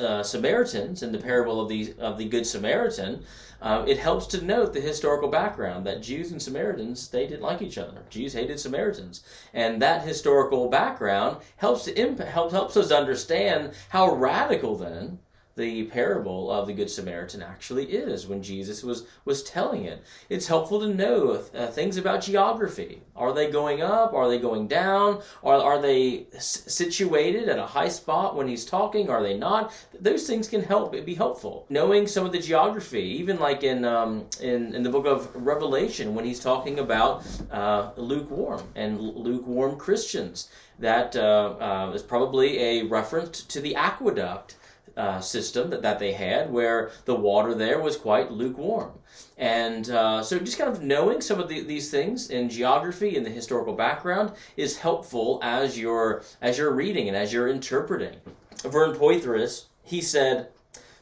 uh, 0.00 0.22
Samaritans 0.22 1.02
in 1.02 1.12
the 1.12 1.18
parable 1.18 1.60
of 1.60 1.68
the 1.68 1.94
of 1.98 2.18
the 2.18 2.26
Good 2.26 2.46
Samaritan, 2.46 3.24
uh, 3.60 3.84
it 3.86 3.98
helps 3.98 4.26
to 4.28 4.44
note 4.44 4.72
the 4.72 4.80
historical 4.80 5.28
background 5.28 5.86
that 5.86 6.02
Jews 6.02 6.30
and 6.30 6.40
Samaritans 6.40 7.08
they 7.08 7.26
didn't 7.26 7.42
like 7.42 7.62
each 7.62 7.78
other. 7.78 8.02
Jews 8.10 8.32
hated 8.32 8.60
Samaritans, 8.60 9.22
and 9.52 9.82
that 9.82 10.02
historical 10.02 10.68
background 10.68 11.38
helps 11.56 11.84
to 11.84 11.98
imp- 11.98 12.20
helps 12.20 12.52
helps 12.52 12.76
us 12.76 12.92
understand 12.92 13.72
how 13.88 14.14
radical 14.14 14.76
then 14.76 15.18
the 15.56 15.84
parable 15.84 16.50
of 16.50 16.66
the 16.66 16.74
Good 16.74 16.90
Samaritan 16.90 17.42
actually 17.42 17.86
is 17.86 18.26
when 18.26 18.42
Jesus 18.42 18.84
was, 18.84 19.06
was 19.24 19.42
telling 19.42 19.84
it. 19.84 20.04
It's 20.28 20.46
helpful 20.46 20.80
to 20.80 20.88
know 20.88 21.42
uh, 21.54 21.66
things 21.68 21.96
about 21.96 22.20
geography. 22.20 23.00
Are 23.16 23.32
they 23.32 23.50
going 23.50 23.80
up? 23.80 24.12
Are 24.12 24.28
they 24.28 24.38
going 24.38 24.68
down? 24.68 25.22
Are, 25.42 25.56
are 25.56 25.80
they 25.80 26.26
s- 26.34 26.64
situated 26.66 27.48
at 27.48 27.58
a 27.58 27.64
high 27.64 27.88
spot 27.88 28.36
when 28.36 28.46
he's 28.46 28.66
talking? 28.66 29.08
Are 29.08 29.22
they 29.22 29.36
not? 29.36 29.72
Those 29.98 30.26
things 30.26 30.46
can 30.46 30.62
help 30.62 30.94
it 30.94 31.06
be 31.06 31.14
helpful. 31.14 31.64
Knowing 31.70 32.06
some 32.06 32.26
of 32.26 32.32
the 32.32 32.38
geography, 32.38 33.04
even 33.18 33.38
like 33.38 33.62
in, 33.62 33.86
um, 33.86 34.26
in, 34.42 34.74
in 34.74 34.82
the 34.82 34.90
book 34.90 35.06
of 35.06 35.34
Revelation 35.34 36.14
when 36.14 36.26
he's 36.26 36.40
talking 36.40 36.80
about 36.80 37.26
uh, 37.50 37.92
lukewarm 37.96 38.62
and 38.74 39.00
lukewarm 39.00 39.78
Christians. 39.78 40.50
That 40.78 41.16
uh, 41.16 41.54
uh 41.58 41.92
is 41.94 42.02
probably 42.02 42.58
a 42.58 42.82
reference 42.82 43.42
to 43.44 43.62
the 43.62 43.74
aqueduct 43.74 44.56
uh, 44.96 45.20
system 45.20 45.70
that, 45.70 45.82
that 45.82 45.98
they 45.98 46.12
had 46.12 46.50
where 46.50 46.90
the 47.04 47.14
water 47.14 47.54
there 47.54 47.80
was 47.80 47.96
quite 47.96 48.32
lukewarm. 48.32 48.92
And 49.36 49.90
uh, 49.90 50.22
so 50.22 50.38
just 50.38 50.58
kind 50.58 50.70
of 50.70 50.82
knowing 50.82 51.20
some 51.20 51.38
of 51.38 51.48
the, 51.48 51.60
these 51.60 51.90
things 51.90 52.30
in 52.30 52.48
geography 52.48 53.16
and 53.16 53.24
the 53.24 53.30
historical 53.30 53.74
background 53.74 54.32
is 54.56 54.78
helpful 54.78 55.38
as 55.42 55.78
you're, 55.78 56.22
as 56.40 56.56
you're 56.56 56.72
reading 56.72 57.08
and 57.08 57.16
as 57.16 57.32
you're 57.32 57.48
interpreting. 57.48 58.16
Vern 58.64 58.94
Poythress, 58.94 59.66
he 59.82 60.00
said, 60.00 60.48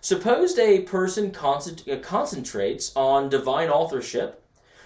Suppose 0.00 0.58
a 0.58 0.82
person 0.82 1.34
uh, 1.34 1.96
concentrates 2.02 2.92
on 2.94 3.30
divine 3.30 3.70
authorship. 3.70 4.42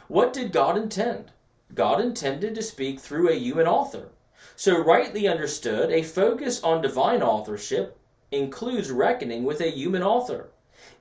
What 0.06 0.32
did 0.32 0.52
God 0.52 0.76
intend? 0.76 1.32
God 1.74 2.00
intended 2.00 2.54
to 2.54 2.62
speak 2.62 3.00
through 3.00 3.28
a 3.28 3.34
human 3.34 3.66
author. 3.66 4.10
So, 4.54 4.78
rightly 4.78 5.26
understood, 5.26 5.90
a 5.90 6.02
focus 6.02 6.62
on 6.62 6.82
divine 6.82 7.22
authorship 7.22 7.97
includes 8.30 8.90
reckoning 8.90 9.44
with 9.44 9.60
a 9.60 9.70
human 9.70 10.02
author. 10.02 10.50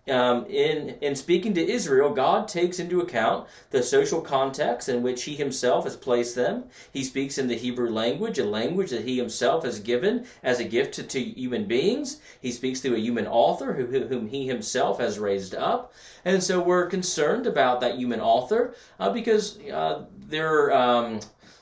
Um, 0.10 0.46
in, 0.46 0.96
in 1.02 1.16
speaking 1.16 1.54
to 1.56 1.70
Israel, 1.70 2.14
God 2.14 2.48
takes 2.48 2.80
into 2.80 3.02
account 3.02 3.48
the 3.72 3.84
social 3.84 4.22
context 4.22 4.88
in 4.88 5.04
which 5.04 5.24
He 5.24 5.36
Himself 5.36 5.84
has 5.84 5.98
placed 5.98 6.34
them. 6.34 6.64
He 6.94 7.04
speaks 7.04 7.38
in 7.38 7.48
the 7.48 7.58
Hebrew 7.58 7.90
language, 7.90 8.40
a 8.40 8.46
language 8.46 8.92
that 8.92 9.04
He 9.04 9.18
Himself 9.18 9.66
has 9.66 9.82
given 9.82 10.26
as 10.44 10.62
a 10.62 10.64
gift 10.64 10.94
to, 10.96 11.04
to 11.04 11.20
human 11.20 11.66
beings. 11.66 12.22
He 12.42 12.54
speaks 12.54 12.80
through 12.80 12.96
a 12.96 13.00
human 13.00 13.28
author 13.28 13.74
who, 13.74 14.08
whom 14.08 14.28
He 14.28 14.48
Himself 14.48 15.00
has 15.00 15.20
raised 15.20 15.56
up. 15.56 15.94
And 16.24 16.42
so 16.42 16.62
we're 16.62 16.88
concerned 16.88 17.46
about 17.46 17.82
that 17.82 17.98
human 17.98 18.22
author 18.22 18.76
uh, 19.00 19.12
because 19.12 19.60
uh, 19.68 20.06
they're. 20.18 20.72
Um, 20.72 21.20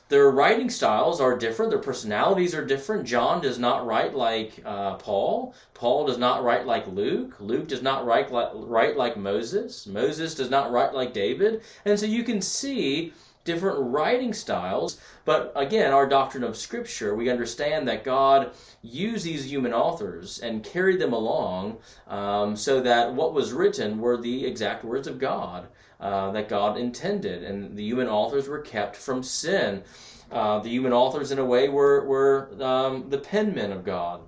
their 0.08 0.30
writing 0.30 0.70
styles 0.70 1.20
are 1.20 1.36
different. 1.36 1.70
Their 1.70 1.80
personalities 1.80 2.54
are 2.54 2.64
different. 2.64 3.06
John 3.06 3.40
does 3.40 3.58
not 3.58 3.86
write 3.86 4.14
like 4.14 4.62
uh, 4.64 4.94
Paul. 4.94 5.54
Paul 5.74 6.06
does 6.06 6.18
not 6.18 6.44
write 6.44 6.64
like 6.64 6.86
Luke. 6.86 7.36
Luke 7.40 7.66
does 7.66 7.82
not 7.82 8.06
write 8.06 8.30
like, 8.30 8.50
write 8.54 8.96
like 8.96 9.16
Moses. 9.16 9.86
Moses 9.86 10.34
does 10.34 10.48
not 10.48 10.70
write 10.70 10.94
like 10.94 11.12
David. 11.12 11.62
And 11.84 11.98
so 11.98 12.06
you 12.06 12.22
can 12.22 12.40
see 12.40 13.12
different 13.44 13.78
writing 13.78 14.32
styles. 14.32 15.00
But 15.24 15.52
again, 15.56 15.92
our 15.92 16.08
doctrine 16.08 16.44
of 16.44 16.56
Scripture, 16.56 17.14
we 17.14 17.30
understand 17.30 17.88
that 17.88 18.04
God 18.04 18.52
used 18.82 19.24
these 19.24 19.50
human 19.50 19.72
authors 19.72 20.38
and 20.38 20.62
carried 20.62 21.00
them 21.00 21.12
along 21.12 21.78
um, 22.06 22.54
so 22.54 22.80
that 22.80 23.12
what 23.12 23.34
was 23.34 23.52
written 23.52 23.98
were 23.98 24.16
the 24.16 24.46
exact 24.46 24.84
words 24.84 25.08
of 25.08 25.18
God 25.18 25.66
uh, 26.00 26.30
that 26.32 26.48
God 26.48 26.76
intended, 26.76 27.42
and 27.42 27.76
the 27.76 27.84
human 27.84 28.08
authors 28.08 28.48
were 28.48 28.60
kept 28.60 28.96
from 28.96 29.22
sin. 29.22 29.82
Uh, 30.30 30.58
the 30.58 30.68
human 30.68 30.92
authors, 30.92 31.30
in 31.30 31.38
a 31.38 31.44
way, 31.44 31.68
were, 31.68 32.04
were 32.04 32.50
um, 32.62 33.08
the 33.10 33.18
penmen 33.18 33.72
of 33.72 33.84
God. 33.84 34.20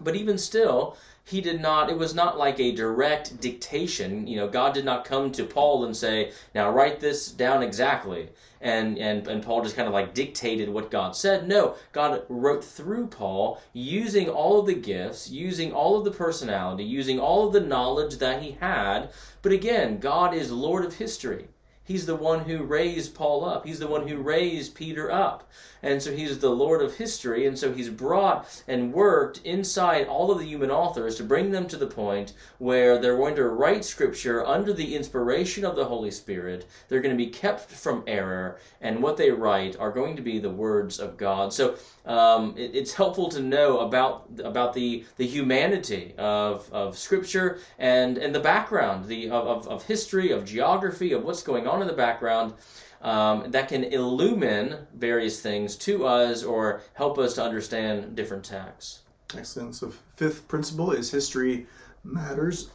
But 0.00 0.16
even 0.16 0.38
still, 0.38 0.96
he 1.30 1.40
did 1.40 1.60
not, 1.60 1.88
it 1.88 1.96
was 1.96 2.14
not 2.14 2.38
like 2.38 2.58
a 2.58 2.72
direct 2.72 3.40
dictation. 3.40 4.26
You 4.26 4.36
know, 4.36 4.48
God 4.48 4.74
did 4.74 4.84
not 4.84 5.04
come 5.04 5.30
to 5.32 5.44
Paul 5.44 5.84
and 5.84 5.96
say, 5.96 6.32
now 6.54 6.70
write 6.70 6.98
this 6.98 7.30
down 7.30 7.62
exactly. 7.62 8.28
And, 8.60 8.98
and, 8.98 9.26
and 9.28 9.42
Paul 9.42 9.62
just 9.62 9.76
kind 9.76 9.88
of 9.88 9.94
like 9.94 10.12
dictated 10.12 10.68
what 10.68 10.90
God 10.90 11.14
said. 11.14 11.48
No, 11.48 11.76
God 11.92 12.24
wrote 12.28 12.64
through 12.64 13.06
Paul 13.06 13.62
using 13.72 14.28
all 14.28 14.60
of 14.60 14.66
the 14.66 14.74
gifts, 14.74 15.30
using 15.30 15.72
all 15.72 15.96
of 15.96 16.04
the 16.04 16.10
personality, 16.10 16.84
using 16.84 17.20
all 17.20 17.46
of 17.46 17.52
the 17.52 17.60
knowledge 17.60 18.16
that 18.16 18.42
he 18.42 18.58
had. 18.60 19.10
But 19.40 19.52
again, 19.52 19.98
God 19.98 20.34
is 20.34 20.50
Lord 20.50 20.84
of 20.84 20.96
history. 20.96 21.48
He's 21.90 22.06
the 22.06 22.14
one 22.14 22.44
who 22.44 22.62
raised 22.62 23.16
Paul 23.16 23.44
up. 23.44 23.66
He's 23.66 23.80
the 23.80 23.88
one 23.88 24.06
who 24.06 24.18
raised 24.18 24.76
Peter 24.76 25.10
up. 25.10 25.50
And 25.82 26.00
so 26.00 26.12
he's 26.12 26.38
the 26.38 26.50
Lord 26.50 26.82
of 26.82 26.94
history. 26.94 27.48
And 27.48 27.58
so 27.58 27.72
he's 27.72 27.88
brought 27.88 28.62
and 28.68 28.92
worked 28.92 29.40
inside 29.44 30.06
all 30.06 30.30
of 30.30 30.38
the 30.38 30.44
human 30.44 30.70
authors 30.70 31.16
to 31.16 31.24
bring 31.24 31.50
them 31.50 31.66
to 31.66 31.76
the 31.76 31.88
point 31.88 32.34
where 32.58 32.98
they're 32.98 33.16
going 33.16 33.34
to 33.36 33.48
write 33.48 33.84
scripture 33.84 34.46
under 34.46 34.72
the 34.72 34.94
inspiration 34.94 35.64
of 35.64 35.74
the 35.74 35.84
Holy 35.84 36.12
Spirit. 36.12 36.68
They're 36.88 37.00
going 37.00 37.16
to 37.16 37.24
be 37.24 37.30
kept 37.30 37.70
from 37.72 38.04
error. 38.06 38.58
And 38.80 39.02
what 39.02 39.16
they 39.16 39.32
write 39.32 39.76
are 39.80 39.90
going 39.90 40.14
to 40.14 40.22
be 40.22 40.38
the 40.38 40.50
words 40.50 41.00
of 41.00 41.16
God. 41.16 41.52
So 41.52 41.76
um, 42.06 42.54
it, 42.56 42.74
it's 42.74 42.94
helpful 42.94 43.28
to 43.30 43.40
know 43.40 43.80
about 43.80 44.26
about 44.44 44.74
the, 44.74 45.04
the 45.16 45.26
humanity 45.26 46.14
of, 46.18 46.70
of 46.72 46.96
scripture 46.96 47.58
and, 47.78 48.16
and 48.16 48.34
the 48.34 48.40
background 48.40 49.06
the, 49.06 49.30
of, 49.30 49.66
of 49.68 49.84
history, 49.84 50.30
of 50.30 50.44
geography, 50.44 51.12
of 51.12 51.24
what's 51.24 51.42
going 51.42 51.66
on 51.66 51.79
in 51.80 51.88
the 51.88 51.94
background 51.94 52.54
um, 53.02 53.50
that 53.50 53.68
can 53.68 53.84
illumine 53.84 54.86
various 54.94 55.40
things 55.40 55.76
to 55.76 56.06
us 56.06 56.44
or 56.44 56.82
help 56.94 57.18
us 57.18 57.34
to 57.34 57.42
understand 57.42 58.14
different 58.14 58.44
texts. 58.44 59.00
Excellent. 59.36 59.74
So, 59.74 59.92
fifth 60.16 60.46
principle 60.48 60.92
is 60.92 61.10
history 61.10 61.66
matters. 62.04 62.70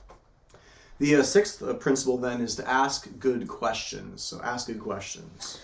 The 0.99 1.17
uh, 1.17 1.23
sixth 1.23 1.61
uh, 1.61 1.73
principle 1.73 2.17
then 2.17 2.41
is 2.41 2.55
to 2.55 2.67
ask 2.67 3.07
good 3.19 3.47
questions. 3.47 4.23
So, 4.23 4.41
ask 4.41 4.67
good 4.67 4.79
questions. 4.79 5.59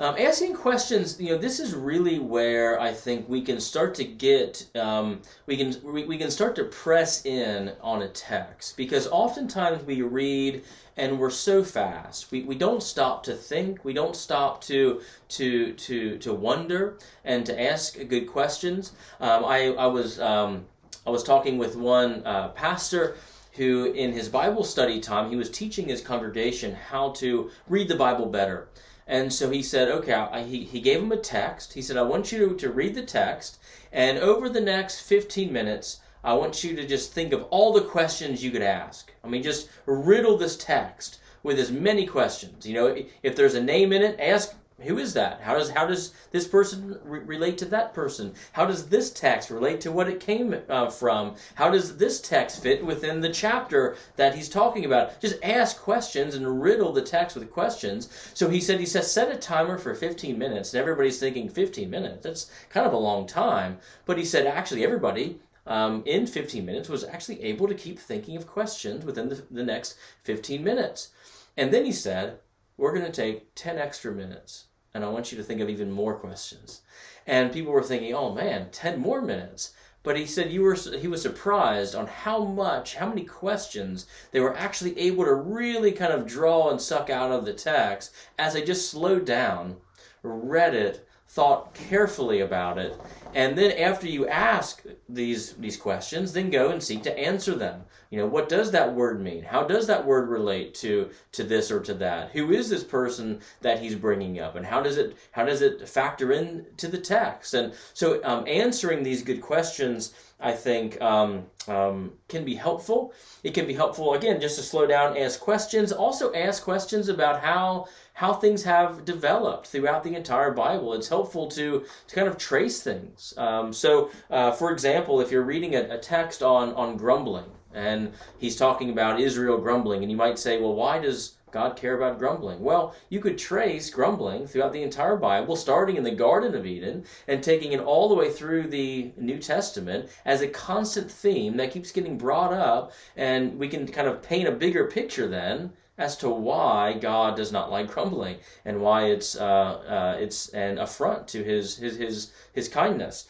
Um, 0.00 0.16
asking 0.18 0.54
questions, 0.54 1.20
you 1.20 1.30
know, 1.30 1.38
this 1.38 1.60
is 1.60 1.72
really 1.72 2.18
where 2.18 2.80
I 2.80 2.92
think 2.92 3.28
we 3.28 3.40
can 3.40 3.60
start 3.60 3.94
to 3.96 4.04
get, 4.04 4.66
um, 4.74 5.22
we 5.46 5.56
can 5.56 5.76
we, 5.84 6.04
we 6.04 6.18
can 6.18 6.32
start 6.32 6.56
to 6.56 6.64
press 6.64 7.24
in 7.24 7.72
on 7.80 8.02
a 8.02 8.08
text 8.08 8.76
because 8.76 9.06
oftentimes 9.06 9.84
we 9.84 10.02
read 10.02 10.64
and 10.96 11.18
we're 11.18 11.30
so 11.30 11.64
fast. 11.64 12.30
We, 12.30 12.42
we 12.42 12.54
don't 12.54 12.82
stop 12.82 13.22
to 13.24 13.34
think. 13.34 13.84
We 13.84 13.92
don't 13.92 14.16
stop 14.16 14.60
to 14.62 15.00
to 15.28 15.72
to 15.72 16.18
to 16.18 16.34
wonder 16.34 16.98
and 17.24 17.44
to 17.46 17.60
ask 17.60 17.96
good 18.08 18.26
questions. 18.28 18.92
Um, 19.20 19.44
I 19.44 19.74
I 19.74 19.86
was 19.86 20.20
um, 20.20 20.66
I 21.06 21.10
was 21.10 21.22
talking 21.22 21.58
with 21.58 21.76
one 21.76 22.22
uh, 22.24 22.48
pastor 22.48 23.16
who 23.52 23.92
in 23.92 24.12
his 24.12 24.28
Bible 24.28 24.64
study 24.64 25.00
time 25.00 25.30
he 25.30 25.36
was 25.36 25.50
teaching 25.50 25.86
his 25.88 26.00
congregation 26.00 26.74
how 26.74 27.10
to 27.10 27.50
read 27.68 27.88
the 27.88 27.96
Bible 27.96 28.26
better. 28.26 28.68
And 29.06 29.32
so 29.32 29.50
he 29.50 29.62
said, 29.62 29.88
okay, 29.88 30.14
I, 30.14 30.42
he, 30.44 30.64
he 30.64 30.80
gave 30.80 31.02
him 31.02 31.12
a 31.12 31.18
text. 31.18 31.74
He 31.74 31.82
said, 31.82 31.98
I 31.98 32.02
want 32.02 32.32
you 32.32 32.48
to, 32.48 32.54
to 32.56 32.70
read 32.70 32.94
the 32.94 33.02
text, 33.02 33.58
and 33.92 34.16
over 34.18 34.48
the 34.48 34.62
next 34.62 35.02
15 35.02 35.52
minutes, 35.52 36.00
I 36.24 36.32
want 36.32 36.64
you 36.64 36.74
to 36.76 36.86
just 36.86 37.12
think 37.12 37.32
of 37.32 37.42
all 37.50 37.72
the 37.72 37.82
questions 37.82 38.42
you 38.42 38.50
could 38.50 38.62
ask. 38.62 39.12
I 39.22 39.28
mean, 39.28 39.42
just 39.42 39.68
riddle 39.84 40.38
this 40.38 40.56
text 40.56 41.20
with 41.42 41.58
as 41.58 41.70
many 41.70 42.06
questions. 42.06 42.66
You 42.66 42.74
know, 42.74 42.96
if 43.22 43.36
there's 43.36 43.54
a 43.54 43.62
name 43.62 43.92
in 43.92 44.02
it, 44.02 44.18
ask 44.18 44.54
who 44.80 44.98
is 44.98 45.14
that? 45.14 45.40
How 45.40 45.56
does 45.56 45.70
how 45.70 45.86
does 45.86 46.12
this 46.32 46.48
person 46.48 46.98
re- 47.04 47.20
relate 47.20 47.58
to 47.58 47.64
that 47.66 47.94
person? 47.94 48.34
How 48.52 48.66
does 48.66 48.88
this 48.88 49.12
text 49.12 49.50
relate 49.50 49.80
to 49.82 49.92
what 49.92 50.08
it 50.08 50.18
came 50.18 50.56
uh, 50.68 50.90
from? 50.90 51.36
How 51.54 51.70
does 51.70 51.96
this 51.96 52.20
text 52.20 52.60
fit 52.60 52.84
within 52.84 53.20
the 53.20 53.32
chapter 53.32 53.96
that 54.16 54.34
he's 54.34 54.48
talking 54.48 54.84
about? 54.84 55.20
Just 55.20 55.36
ask 55.44 55.78
questions 55.78 56.34
and 56.34 56.60
riddle 56.60 56.92
the 56.92 57.02
text 57.02 57.36
with 57.36 57.52
questions. 57.52 58.08
So 58.34 58.48
he 58.48 58.60
said 58.60 58.80
he 58.80 58.86
says 58.86 59.10
set 59.10 59.30
a 59.30 59.36
timer 59.36 59.78
for 59.78 59.94
15 59.94 60.36
minutes, 60.36 60.74
and 60.74 60.80
everybody's 60.80 61.20
thinking 61.20 61.48
15 61.48 61.88
minutes. 61.88 62.24
That's 62.24 62.50
kind 62.68 62.86
of 62.86 62.92
a 62.92 62.98
long 62.98 63.26
time. 63.26 63.78
But 64.06 64.18
he 64.18 64.24
said 64.24 64.46
actually 64.46 64.84
everybody 64.84 65.38
um, 65.66 66.02
in 66.06 66.26
15 66.26 66.64
minutes 66.64 66.88
was 66.88 67.04
actually 67.04 67.42
able 67.42 67.66
to 67.68 67.74
keep 67.74 67.98
thinking 67.98 68.36
of 68.36 68.46
questions 68.46 69.04
within 69.04 69.28
the, 69.28 69.42
the 69.50 69.64
next 69.64 69.96
15 70.22 70.62
minutes. 70.62 71.08
And 71.56 71.72
then 71.72 71.84
he 71.84 71.92
said, 71.92 72.38
We're 72.76 72.94
going 72.94 73.06
to 73.06 73.12
take 73.12 73.54
10 73.54 73.78
extra 73.78 74.12
minutes, 74.12 74.66
and 74.92 75.04
I 75.04 75.08
want 75.08 75.32
you 75.32 75.38
to 75.38 75.44
think 75.44 75.60
of 75.60 75.70
even 75.70 75.90
more 75.90 76.14
questions. 76.14 76.82
And 77.26 77.52
people 77.52 77.72
were 77.72 77.82
thinking, 77.82 78.14
Oh 78.14 78.34
man, 78.34 78.70
10 78.70 79.00
more 79.00 79.22
minutes. 79.22 79.72
But 80.02 80.18
he 80.18 80.26
said 80.26 80.52
you 80.52 80.60
were 80.60 80.74
he 80.74 81.08
was 81.08 81.22
surprised 81.22 81.94
on 81.94 82.06
how 82.06 82.44
much, 82.44 82.96
how 82.96 83.08
many 83.08 83.24
questions 83.24 84.06
they 84.32 84.40
were 84.40 84.54
actually 84.54 84.98
able 84.98 85.24
to 85.24 85.34
really 85.34 85.92
kind 85.92 86.12
of 86.12 86.26
draw 86.26 86.70
and 86.70 86.78
suck 86.78 87.08
out 87.08 87.32
of 87.32 87.46
the 87.46 87.54
text 87.54 88.12
as 88.38 88.52
they 88.52 88.62
just 88.62 88.90
slowed 88.90 89.24
down, 89.24 89.76
read 90.22 90.74
it, 90.74 91.08
thought 91.34 91.74
carefully 91.74 92.40
about 92.40 92.78
it, 92.78 92.96
and 93.34 93.58
then 93.58 93.72
after 93.72 94.06
you 94.06 94.28
ask 94.28 94.84
these 95.08 95.54
these 95.54 95.76
questions, 95.76 96.32
then 96.32 96.48
go 96.48 96.70
and 96.70 96.80
seek 96.80 97.02
to 97.02 97.18
answer 97.18 97.56
them. 97.56 97.82
You 98.10 98.20
know, 98.20 98.26
what 98.26 98.48
does 98.48 98.70
that 98.70 98.94
word 98.94 99.20
mean? 99.20 99.42
How 99.42 99.64
does 99.64 99.88
that 99.88 100.06
word 100.06 100.28
relate 100.28 100.72
to 100.76 101.10
to 101.32 101.42
this 101.42 101.72
or 101.72 101.80
to 101.80 101.94
that? 101.94 102.30
Who 102.30 102.52
is 102.52 102.70
this 102.70 102.84
person 102.84 103.40
that 103.62 103.80
he's 103.80 103.96
bringing 103.96 104.38
up, 104.38 104.54
and 104.54 104.64
how 104.64 104.80
does 104.80 104.96
it 104.96 105.16
how 105.32 105.44
does 105.44 105.62
it 105.62 105.88
factor 105.88 106.30
in 106.30 106.66
to 106.76 106.86
the 106.86 106.98
text? 106.98 107.54
And 107.54 107.74
so, 107.94 108.22
um, 108.22 108.44
answering 108.46 109.02
these 109.02 109.24
good 109.24 109.42
questions 109.42 110.14
I 110.40 110.52
think 110.52 111.00
um, 111.00 111.46
um, 111.68 112.12
can 112.28 112.44
be 112.44 112.54
helpful. 112.54 113.14
It 113.42 113.54
can 113.54 113.66
be 113.66 113.74
helpful 113.74 114.14
again 114.14 114.40
just 114.40 114.56
to 114.56 114.62
slow 114.62 114.86
down, 114.86 115.16
ask 115.16 115.40
questions. 115.40 115.92
Also, 115.92 116.32
ask 116.34 116.62
questions 116.62 117.08
about 117.08 117.40
how 117.40 117.86
how 118.14 118.32
things 118.32 118.62
have 118.62 119.04
developed 119.04 119.66
throughout 119.66 120.04
the 120.04 120.14
entire 120.14 120.52
Bible. 120.52 120.94
It's 120.94 121.08
helpful 121.08 121.48
to 121.48 121.84
to 122.08 122.14
kind 122.14 122.28
of 122.28 122.36
trace 122.36 122.82
things. 122.82 123.34
Um, 123.36 123.72
so, 123.72 124.10
uh, 124.30 124.52
for 124.52 124.70
example, 124.70 125.20
if 125.20 125.30
you're 125.30 125.42
reading 125.42 125.74
a, 125.74 125.82
a 125.94 125.98
text 125.98 126.42
on 126.42 126.74
on 126.74 126.96
grumbling, 126.96 127.50
and 127.72 128.12
he's 128.38 128.56
talking 128.56 128.90
about 128.90 129.20
Israel 129.20 129.58
grumbling, 129.58 130.02
and 130.02 130.10
you 130.10 130.16
might 130.16 130.38
say, 130.38 130.60
well, 130.60 130.74
why 130.74 130.98
does 130.98 131.36
God 131.54 131.76
care 131.76 131.96
about 131.96 132.18
grumbling? 132.18 132.60
Well, 132.60 132.96
you 133.08 133.20
could 133.20 133.38
trace 133.38 133.88
grumbling 133.88 134.48
throughout 134.48 134.72
the 134.72 134.82
entire 134.82 135.16
Bible, 135.16 135.54
starting 135.54 135.96
in 135.96 136.02
the 136.02 136.10
Garden 136.10 136.56
of 136.56 136.66
Eden 136.66 137.04
and 137.28 137.42
taking 137.42 137.70
it 137.70 137.78
all 137.78 138.08
the 138.08 138.14
way 138.16 138.28
through 138.28 138.66
the 138.66 139.12
New 139.16 139.38
Testament 139.38 140.10
as 140.24 140.40
a 140.40 140.48
constant 140.48 141.08
theme 141.08 141.56
that 141.58 141.70
keeps 141.70 141.92
getting 141.92 142.18
brought 142.18 142.52
up, 142.52 142.92
and 143.16 143.56
we 143.56 143.68
can 143.68 143.86
kind 143.86 144.08
of 144.08 144.20
paint 144.20 144.48
a 144.48 144.52
bigger 144.52 144.86
picture 144.86 145.28
then 145.28 145.72
as 145.96 146.16
to 146.16 146.28
why 146.28 146.94
God 146.94 147.36
does 147.36 147.52
not 147.52 147.70
like 147.70 147.86
grumbling 147.86 148.38
and 148.64 148.80
why 148.80 149.04
it's 149.04 149.36
uh, 149.36 149.44
uh, 149.44 150.16
it's 150.18 150.48
an 150.48 150.78
affront 150.78 151.28
to 151.28 151.44
his 151.44 151.76
his 151.76 151.96
his 151.96 152.32
his 152.52 152.68
kindness. 152.68 153.28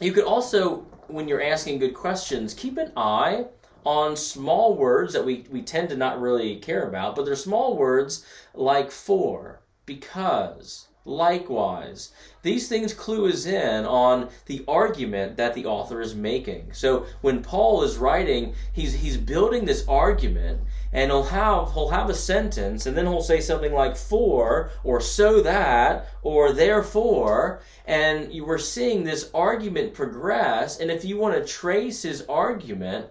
You 0.00 0.12
could 0.12 0.24
also, 0.24 0.86
when 1.08 1.28
you're 1.28 1.42
asking 1.42 1.78
good 1.78 1.92
questions, 1.92 2.54
keep 2.54 2.78
an 2.78 2.90
eye 2.96 3.44
on 3.84 4.16
small 4.16 4.76
words 4.76 5.12
that 5.12 5.24
we, 5.24 5.46
we 5.50 5.62
tend 5.62 5.88
to 5.90 5.96
not 5.96 6.20
really 6.20 6.56
care 6.56 6.86
about, 6.86 7.16
but 7.16 7.24
they're 7.24 7.36
small 7.36 7.76
words 7.76 8.24
like 8.54 8.90
for, 8.90 9.60
because, 9.86 10.88
likewise. 11.04 12.12
These 12.42 12.68
things 12.68 12.94
clue 12.94 13.28
us 13.28 13.46
in 13.46 13.84
on 13.84 14.28
the 14.46 14.64
argument 14.66 15.36
that 15.36 15.54
the 15.54 15.66
author 15.66 16.00
is 16.00 16.14
making. 16.14 16.72
So 16.72 17.06
when 17.20 17.42
Paul 17.42 17.82
is 17.82 17.98
writing, 17.98 18.54
he's 18.72 18.94
he's 18.94 19.16
building 19.16 19.64
this 19.64 19.86
argument 19.88 20.60
and 20.92 21.10
he'll 21.10 21.24
have 21.24 21.72
he'll 21.72 21.90
have 21.90 22.10
a 22.10 22.14
sentence 22.14 22.86
and 22.86 22.96
then 22.96 23.06
he'll 23.06 23.22
say 23.22 23.40
something 23.40 23.72
like 23.72 23.96
for 23.96 24.70
or 24.82 25.00
so 25.00 25.40
that 25.42 26.08
or 26.22 26.52
therefore 26.52 27.60
and 27.86 28.32
you 28.32 28.44
were 28.44 28.58
seeing 28.58 29.04
this 29.04 29.30
argument 29.34 29.94
progress 29.94 30.80
and 30.80 30.90
if 30.90 31.04
you 31.04 31.16
want 31.16 31.34
to 31.34 31.52
trace 31.52 32.02
his 32.02 32.22
argument 32.28 33.06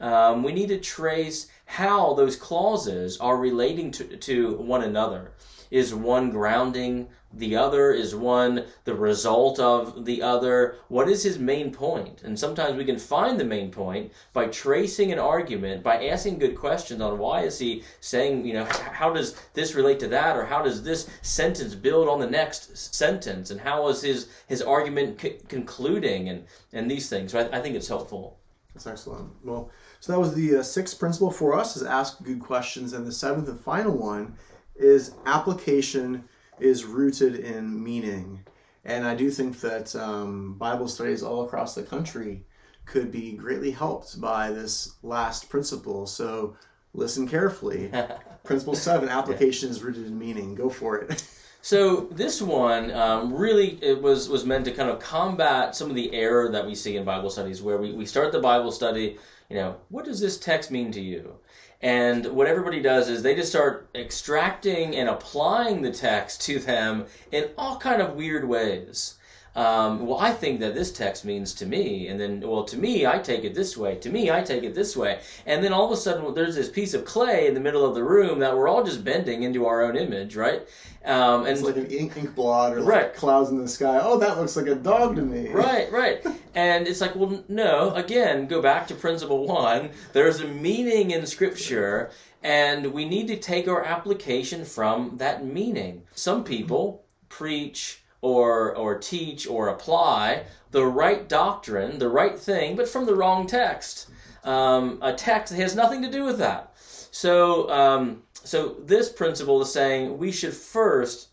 um, 0.00 0.42
we 0.42 0.52
need 0.52 0.68
to 0.68 0.78
trace 0.78 1.48
how 1.66 2.14
those 2.14 2.36
clauses 2.36 3.18
are 3.18 3.36
relating 3.36 3.90
to, 3.92 4.16
to 4.16 4.54
one 4.56 4.82
another. 4.82 5.32
Is 5.70 5.94
one 5.94 6.30
grounding 6.30 7.08
the 7.32 7.56
other? 7.56 7.90
Is 7.90 8.14
one 8.14 8.66
the 8.84 8.94
result 8.94 9.58
of 9.58 10.04
the 10.04 10.22
other? 10.22 10.76
What 10.88 11.08
is 11.08 11.24
his 11.24 11.38
main 11.38 11.72
point? 11.72 12.22
And 12.22 12.38
sometimes 12.38 12.76
we 12.76 12.84
can 12.84 12.98
find 12.98 13.40
the 13.40 13.44
main 13.44 13.72
point 13.72 14.12
by 14.32 14.46
tracing 14.46 15.10
an 15.10 15.18
argument, 15.18 15.82
by 15.82 16.06
asking 16.06 16.38
good 16.38 16.56
questions 16.56 17.00
on 17.00 17.18
why 17.18 17.40
is 17.40 17.58
he 17.58 17.82
saying, 18.00 18.46
you 18.46 18.52
know, 18.52 18.64
how 18.66 19.12
does 19.12 19.34
this 19.54 19.74
relate 19.74 19.98
to 20.00 20.08
that, 20.08 20.36
or 20.36 20.44
how 20.44 20.62
does 20.62 20.82
this 20.82 21.08
sentence 21.22 21.74
build 21.74 22.08
on 22.08 22.20
the 22.20 22.30
next 22.30 22.94
sentence, 22.94 23.50
and 23.50 23.60
how 23.60 23.88
is 23.88 24.02
his 24.02 24.28
his 24.46 24.62
argument 24.62 25.20
c- 25.20 25.38
concluding, 25.48 26.28
and 26.28 26.44
and 26.72 26.88
these 26.88 27.08
things. 27.08 27.32
So 27.32 27.40
I, 27.40 27.58
I 27.58 27.60
think 27.60 27.74
it's 27.74 27.88
helpful. 27.88 28.38
That's 28.74 28.86
excellent. 28.86 29.30
Well, 29.44 29.70
so 30.00 30.12
that 30.12 30.18
was 30.18 30.34
the 30.34 30.56
uh, 30.56 30.62
sixth 30.62 30.98
principle 30.98 31.30
for 31.30 31.54
us 31.54 31.76
is 31.76 31.84
ask 31.84 32.22
good 32.22 32.40
questions, 32.40 32.92
and 32.92 33.06
the 33.06 33.12
seventh 33.12 33.48
and 33.48 33.60
final 33.60 33.96
one 33.96 34.36
is 34.74 35.14
application 35.26 36.24
is 36.58 36.84
rooted 36.84 37.36
in 37.36 37.82
meaning. 37.82 38.40
And 38.84 39.06
I 39.06 39.14
do 39.14 39.30
think 39.30 39.60
that 39.60 39.94
um, 39.94 40.54
Bible 40.54 40.88
studies 40.88 41.22
all 41.22 41.44
across 41.44 41.74
the 41.74 41.84
country 41.84 42.44
could 42.84 43.10
be 43.10 43.32
greatly 43.32 43.70
helped 43.70 44.20
by 44.20 44.50
this 44.50 44.96
last 45.02 45.48
principle. 45.48 46.06
So 46.06 46.56
listen 46.92 47.26
carefully. 47.28 47.90
principle 48.44 48.74
seven: 48.74 49.08
application 49.08 49.70
is 49.70 49.82
rooted 49.82 50.06
in 50.06 50.18
meaning. 50.18 50.54
Go 50.54 50.68
for 50.68 50.98
it. 50.98 51.24
So 51.64 52.08
this 52.10 52.42
one 52.42 52.90
um, 52.90 53.32
really 53.32 53.78
it 53.80 54.02
was 54.02 54.28
was 54.28 54.44
meant 54.44 54.66
to 54.66 54.70
kind 54.70 54.90
of 54.90 55.00
combat 55.00 55.74
some 55.74 55.88
of 55.88 55.96
the 55.96 56.12
error 56.12 56.50
that 56.50 56.66
we 56.66 56.74
see 56.74 56.98
in 56.98 57.06
Bible 57.06 57.30
studies, 57.30 57.62
where 57.62 57.78
we, 57.78 57.92
we 57.92 58.04
start 58.04 58.32
the 58.32 58.38
Bible 58.38 58.70
study, 58.70 59.16
you 59.48 59.56
know, 59.56 59.76
what 59.88 60.04
does 60.04 60.20
this 60.20 60.38
text 60.38 60.70
mean 60.70 60.92
to 60.92 61.00
you? 61.00 61.36
And 61.80 62.26
what 62.26 62.48
everybody 62.48 62.82
does 62.82 63.08
is 63.08 63.22
they 63.22 63.34
just 63.34 63.48
start 63.48 63.88
extracting 63.94 64.94
and 64.96 65.08
applying 65.08 65.80
the 65.80 65.90
text 65.90 66.42
to 66.42 66.58
them 66.58 67.06
in 67.32 67.48
all 67.56 67.78
kind 67.78 68.02
of 68.02 68.12
weird 68.12 68.46
ways 68.46 69.14
um, 69.56 70.06
well, 70.06 70.18
I 70.18 70.32
think 70.32 70.60
that 70.60 70.74
this 70.74 70.90
text 70.90 71.24
means 71.24 71.54
to 71.54 71.66
me, 71.66 72.08
and 72.08 72.18
then, 72.18 72.40
well, 72.40 72.64
to 72.64 72.76
me, 72.76 73.06
I 73.06 73.18
take 73.18 73.44
it 73.44 73.54
this 73.54 73.76
way. 73.76 73.94
To 73.96 74.10
me, 74.10 74.30
I 74.30 74.42
take 74.42 74.64
it 74.64 74.74
this 74.74 74.96
way. 74.96 75.20
And 75.46 75.62
then 75.62 75.72
all 75.72 75.86
of 75.86 75.92
a 75.92 75.96
sudden, 75.96 76.34
there's 76.34 76.56
this 76.56 76.68
piece 76.68 76.92
of 76.92 77.04
clay 77.04 77.46
in 77.46 77.54
the 77.54 77.60
middle 77.60 77.84
of 77.86 77.94
the 77.94 78.02
room 78.02 78.40
that 78.40 78.56
we're 78.56 78.66
all 78.66 78.82
just 78.82 79.04
bending 79.04 79.44
into 79.44 79.66
our 79.66 79.82
own 79.82 79.96
image, 79.96 80.34
right? 80.34 80.66
Um, 81.04 81.42
and 81.42 81.50
it's 81.50 81.62
like 81.62 81.76
an 81.76 81.86
ink, 81.86 82.16
ink 82.16 82.34
blot 82.34 82.72
or 82.72 82.80
like 82.80 82.88
right. 82.88 83.14
clouds 83.14 83.50
in 83.50 83.58
the 83.58 83.68
sky. 83.68 84.00
Oh, 84.02 84.18
that 84.18 84.38
looks 84.38 84.56
like 84.56 84.66
a 84.66 84.74
dog 84.74 85.16
to 85.16 85.22
me. 85.22 85.50
Right, 85.50 85.90
right. 85.92 86.24
and 86.54 86.88
it's 86.88 87.00
like, 87.00 87.14
well, 87.14 87.44
no. 87.48 87.90
Again, 87.94 88.46
go 88.46 88.60
back 88.60 88.88
to 88.88 88.94
principle 88.94 89.46
one. 89.46 89.90
There's 90.12 90.40
a 90.40 90.48
meaning 90.48 91.12
in 91.12 91.26
Scripture, 91.26 92.10
and 92.42 92.92
we 92.92 93.04
need 93.04 93.28
to 93.28 93.36
take 93.36 93.68
our 93.68 93.84
application 93.84 94.64
from 94.64 95.18
that 95.18 95.44
meaning. 95.44 96.02
Some 96.14 96.42
people 96.42 97.04
preach 97.28 98.03
or 98.24 98.74
or 98.74 98.98
teach 98.98 99.46
or 99.46 99.68
apply 99.68 100.44
the 100.70 100.86
right 100.86 101.28
doctrine, 101.28 101.98
the 101.98 102.08
right 102.08 102.38
thing, 102.38 102.74
but 102.74 102.88
from 102.88 103.04
the 103.04 103.14
wrong 103.14 103.46
text. 103.46 104.08
Um, 104.44 104.98
a 105.02 105.12
text 105.12 105.52
that 105.52 105.60
has 105.60 105.74
nothing 105.74 106.02
to 106.02 106.10
do 106.10 106.24
with 106.24 106.38
that. 106.38 106.72
So 106.76 107.70
um, 107.70 108.22
so 108.32 108.76
this 108.84 109.12
principle 109.12 109.60
is 109.60 109.70
saying 109.70 110.16
we 110.16 110.32
should 110.32 110.54
first 110.54 111.28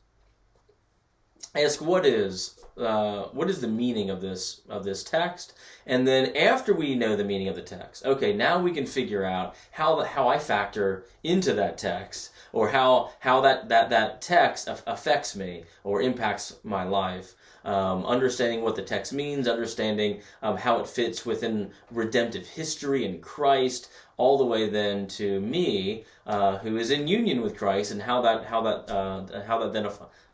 ask 1.56 1.82
what 1.82 2.06
is 2.06 2.56
uh, 2.78 3.24
what 3.34 3.50
is 3.50 3.60
the 3.60 3.68
meaning 3.68 4.10
of 4.10 4.22
this 4.22 4.62
of 4.70 4.84
this 4.84 5.04
text, 5.04 5.54
and 5.86 6.08
then 6.08 6.36
after 6.36 6.74
we 6.74 6.96
know 6.96 7.16
the 7.16 7.24
meaning 7.24 7.48
of 7.48 7.56
the 7.56 7.62
text, 7.62 8.06
okay, 8.06 8.34
now 8.34 8.60
we 8.60 8.72
can 8.72 8.86
figure 8.86 9.26
out 9.26 9.56
how 9.72 9.96
the, 9.96 10.06
how 10.06 10.28
I 10.28 10.40
factor 10.40 11.06
into 11.24 11.54
that 11.54 11.78
text 11.78 12.32
or 12.54 12.70
how 12.70 13.12
how 13.20 13.42
that 13.42 13.70
that 13.70 13.90
that 13.90 14.22
text 14.22 14.68
affects 14.88 15.36
me 15.36 15.64
or 15.84 16.02
impacts 16.02 16.58
my 16.64 16.84
life. 16.84 17.36
Um, 17.64 18.08
understanding 18.08 18.64
what 18.64 18.76
the 18.76 18.82
text 18.82 19.14
means, 19.14 19.48
understanding 19.48 20.22
um, 20.42 20.58
how 20.58 20.80
it 20.80 20.88
fits 20.88 21.28
within 21.28 21.70
redemptive 21.92 22.48
history 22.48 23.06
and 23.06 23.22
Christ, 23.22 23.92
all 24.18 24.40
the 24.40 24.46
way 24.46 24.68
then 24.68 25.06
to 25.10 25.40
me, 25.40 26.06
uh, 26.26 26.58
who 26.58 26.78
is 26.78 26.90
in 26.90 27.08
union 27.08 27.42
with 27.42 27.56
Christ, 27.56 27.92
and 27.92 28.02
how 28.02 28.22
that 28.22 28.46
how 28.46 28.62
that 28.62 28.92
uh, 28.92 29.44
how 29.44 29.60
that 29.60 29.74
then 29.74 29.86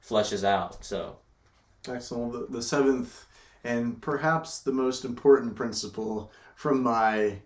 fleshes 0.08 0.44
out. 0.44 0.84
So, 0.84 1.18
excellent. 1.88 2.34
The, 2.34 2.58
the 2.58 2.62
seventh 2.62 3.26
and 3.64 4.02
perhaps 4.02 4.60
the 4.60 4.72
most 4.72 5.06
important 5.06 5.56
principle 5.56 6.32
from 6.56 6.82
my 6.82 7.38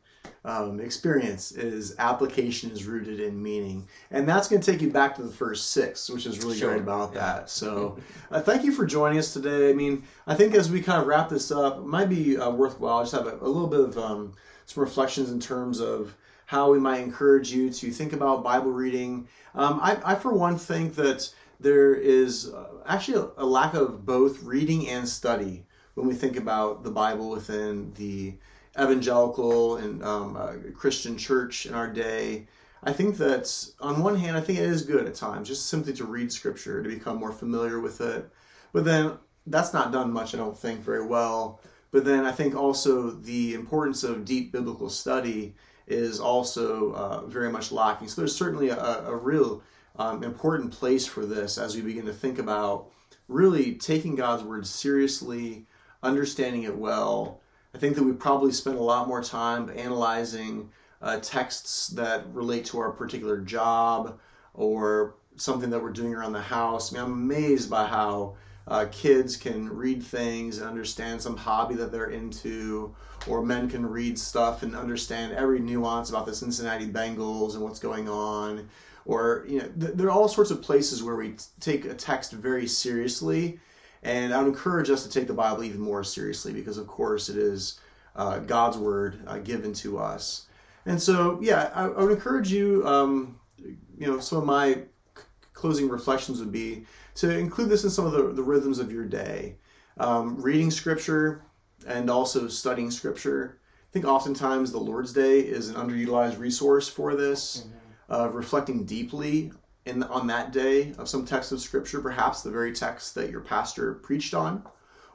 um, 0.44 0.80
experience 0.80 1.52
is 1.52 1.96
application 2.00 2.72
is 2.72 2.86
rooted 2.86 3.20
in 3.20 3.42
meaning 3.42 3.88
and 4.10 4.28
that's 4.28 4.48
going 4.48 4.62
to 4.62 4.72
take 4.72 4.82
you 4.82 4.90
back 4.90 5.16
to 5.16 5.22
the 5.22 5.32
first 5.32 5.70
six 5.72 6.10
which 6.10 6.26
is 6.26 6.40
really 6.40 6.58
sure. 6.58 6.72
great 6.72 6.82
about 6.82 7.14
yeah. 7.14 7.20
that 7.20 7.50
so 7.50 7.98
uh, 8.32 8.42
thank 8.42 8.64
you 8.64 8.72
for 8.72 8.86
joining 8.86 9.20
us 9.20 9.34
today 9.34 9.70
i 9.70 9.74
mean 9.74 10.04
i 10.26 10.34
think 10.34 10.56
as 10.56 10.72
we 10.72 10.82
kind 10.82 11.00
of 11.00 11.08
wrap 11.08 11.30
this 11.30 11.52
up 11.52 11.78
it 11.78 11.86
might 11.86 12.10
be 12.10 12.38
uh, 12.38 12.50
worthwhile 12.50 13.02
just 13.02 13.14
have 13.14 13.28
a, 13.28 13.38
a 13.38 13.48
little 13.48 13.68
bit 13.68 13.82
of 13.82 13.98
um, 14.00 14.34
some 14.66 14.82
reflections 14.82 15.30
in 15.32 15.40
terms 15.40 15.80
of 15.80 16.16
how 16.48 16.72
we 16.72 16.80
might 16.80 17.02
encourage 17.02 17.52
you 17.52 17.70
to 17.70 17.92
think 17.92 18.14
about 18.14 18.44
bible 18.44 18.72
reading 18.72 19.28
um, 19.54 19.80
I, 19.82 20.00
I, 20.04 20.16
for 20.16 20.34
one 20.34 20.58
think 20.58 20.96
that 20.96 21.32
there 21.62 21.94
is 21.94 22.54
uh, 22.54 22.68
actually 22.86 23.30
a, 23.38 23.46
lack 23.46 23.74
of 23.74 24.06
both 24.06 24.42
reading 24.44 24.90
and 24.90 25.08
study 25.08 25.66
when 25.94 26.08
we 26.08 26.16
think 26.16 26.36
about 26.38 26.84
the 26.84 26.92
bible 26.92 27.30
within 27.30 27.94
the 27.94 28.34
evangelical 28.80 29.78
and 29.78 30.04
um, 30.04 30.36
uh, 30.38 30.54
Christian 30.74 31.18
church 31.18 31.66
in 31.66 31.74
our 31.74 31.92
day. 31.92 32.48
I 32.84 32.94
think 32.94 33.18
that 33.18 33.54
on 33.80 34.02
one 34.02 34.18
hand, 34.18 34.36
I 34.36 34.42
think 34.42 34.58
it 34.58 34.66
is 34.66 34.82
good 34.82 35.06
at 35.06 35.14
times 35.14 35.48
just 35.48 35.68
simply 35.68 35.94
to 35.94 36.06
read 36.06 36.32
scripture 36.32 36.82
to 36.82 36.90
become 36.90 37.18
more 37.18 37.32
familiar 37.32 37.80
with 37.80 38.02
it. 38.02 38.28
But 38.74 38.86
then 38.86 39.14
that's 39.46 39.74
not 39.74 39.92
done 39.92 40.12
much, 40.12 40.34
I 40.34 40.38
don't 40.38 40.58
think, 40.58 40.80
very 40.80 41.06
well. 41.06 41.60
But 41.92 42.06
then 42.06 42.26
I 42.26 42.32
think 42.32 42.56
also 42.56 43.12
the 43.12 43.54
importance 43.54 44.04
of 44.04 44.26
deep 44.26 44.52
biblical 44.52 44.90
study 44.90 45.54
is 45.88 46.20
also 46.20 46.94
uh, 46.94 47.26
very 47.26 47.52
much 47.52 47.72
lacking. 47.72 48.08
So 48.08 48.22
there's 48.22 48.36
certainly 48.36 48.70
a, 48.70 48.78
a 49.06 49.16
real 49.16 49.62
um, 49.96 50.24
important 50.24 50.72
place 50.72 51.06
for 51.06 51.26
this 51.26 51.58
as 51.58 51.76
we 51.76 51.82
begin 51.82 52.06
to 52.06 52.14
think 52.14 52.40
about 52.40 52.88
really 53.28 53.76
taking 53.76 54.16
God's 54.16 54.44
word 54.44 54.66
seriously, 54.66 55.66
understanding 56.04 56.64
it 56.64 56.78
well, 56.78 57.42
I 57.74 57.78
think 57.78 57.96
that 57.96 58.04
we 58.04 58.12
probably 58.14 58.52
spend 58.52 58.78
a 58.78 58.84
lot 58.84 59.08
more 59.08 59.24
time 59.24 59.72
analyzing 59.76 60.70
uh, 61.02 61.20
texts 61.22 61.88
that 61.90 62.26
relate 62.34 62.66
to 62.66 62.80
our 62.80 62.92
particular 62.92 63.40
job 63.40 64.20
or 64.54 65.16
something 65.36 65.70
that 65.70 65.82
we're 65.82 65.92
doing 65.92 66.14
around 66.14 66.34
the 66.34 66.42
house. 66.42 66.92
I 66.92 66.98
mean, 66.98 67.06
I'm 67.06 67.14
amazed 67.14 67.70
by 67.70 67.88
how 67.88 68.36
uh, 68.68 68.86
kids 68.92 69.38
can 69.38 69.70
read 69.70 70.04
things 70.04 70.58
and 70.58 70.68
understand 70.68 71.22
some 71.22 71.38
hobby 71.38 71.76
that 71.76 71.92
they're 71.92 72.12
into, 72.12 72.94
or 73.28 73.44
men 73.44 73.70
can 73.70 73.86
read 73.86 74.20
stuff 74.20 74.64
and 74.64 74.76
understand 74.76 75.34
every 75.34 75.60
nuance 75.60 76.10
about 76.10 76.26
the 76.26 76.36
Cincinnati 76.36 76.88
Bengals 76.88 77.54
and 77.54 77.64
what's 77.64 77.80
going 77.80 78.08
on. 78.08 78.70
Or, 79.06 79.46
you 79.48 79.60
know, 79.60 79.68
th- 79.80 79.94
there 79.96 80.08
are 80.08 80.12
all 80.12 80.28
sorts 80.28 80.52
of 80.52 80.62
places 80.62 81.02
where 81.02 81.16
we 81.16 81.30
t- 81.30 81.44
take 81.60 81.86
a 81.86 81.94
text 81.94 82.32
very 82.32 82.68
seriously 82.68 83.60
and 84.04 84.34
I 84.34 84.40
would 84.40 84.48
encourage 84.48 84.90
us 84.90 85.04
to 85.04 85.10
take 85.10 85.28
the 85.28 85.34
Bible 85.34 85.64
even 85.64 85.80
more 85.80 86.04
seriously 86.04 86.54
because, 86.54 86.78
of 86.78 86.88
course, 86.88 87.30
it 87.30 87.38
is 87.38 87.80
uh, 88.16 88.40
God's 88.40 88.78
word 88.78 89.22
uh, 89.28 89.38
given 89.38 89.74
to 89.74 90.00
us. 90.00 90.48
And 90.86 91.02
so, 91.02 91.40
yeah, 91.42 91.72
I, 91.76 91.86
I 91.86 92.04
would 92.04 92.12
encourage 92.12 92.52
you. 92.52 92.86
Um, 92.88 93.40
you 93.58 94.08
know, 94.08 94.20
some 94.20 94.40
of 94.40 94.46
my 94.46 94.74
c- 94.74 95.24
closing 95.54 95.88
reflections 95.88 96.40
would 96.40 96.52
be 96.52 96.86
to 97.16 97.38
include 97.38 97.70
this 97.70 97.84
in 97.84 97.92
some 97.92 98.06
of 98.08 98.14
the, 98.14 98.34
the 98.34 98.42
rhythms 98.42 98.80
of 98.80 98.92
your 98.92 99.06
day. 99.06 99.58
Um, 99.98 100.42
reading 100.42 100.72
scripture 100.72 101.44
and 101.86 102.10
also 102.10 102.48
studying 102.48 102.90
scripture. 102.90 103.60
I 103.62 103.94
think 103.94 104.06
oftentimes 104.06 104.72
the 104.72 104.80
Lord's 104.80 105.14
Day 105.14 105.42
is 105.42 105.70
an 105.70 105.76
underutilized 105.76 106.40
resource 106.40 106.88
for 106.90 107.16
this, 107.16 107.58
mm-hmm. 107.58 107.78
Uh, 108.12 108.30
reflecting 108.30 108.86
deeply 108.86 109.52
in 109.86 110.04
on 110.04 110.28
that 110.28 110.52
day 110.52 110.94
of 110.98 111.10
some 111.10 111.26
text 111.26 111.52
of 111.52 111.62
scripture, 111.62 112.02
perhaps 112.02 112.42
the 112.42 112.52
very 112.52 112.74
text 112.74 113.16
that 113.16 113.32
your 113.32 113.42
pastor 113.42 113.96
preached 113.96 114.34
on, 114.34 114.64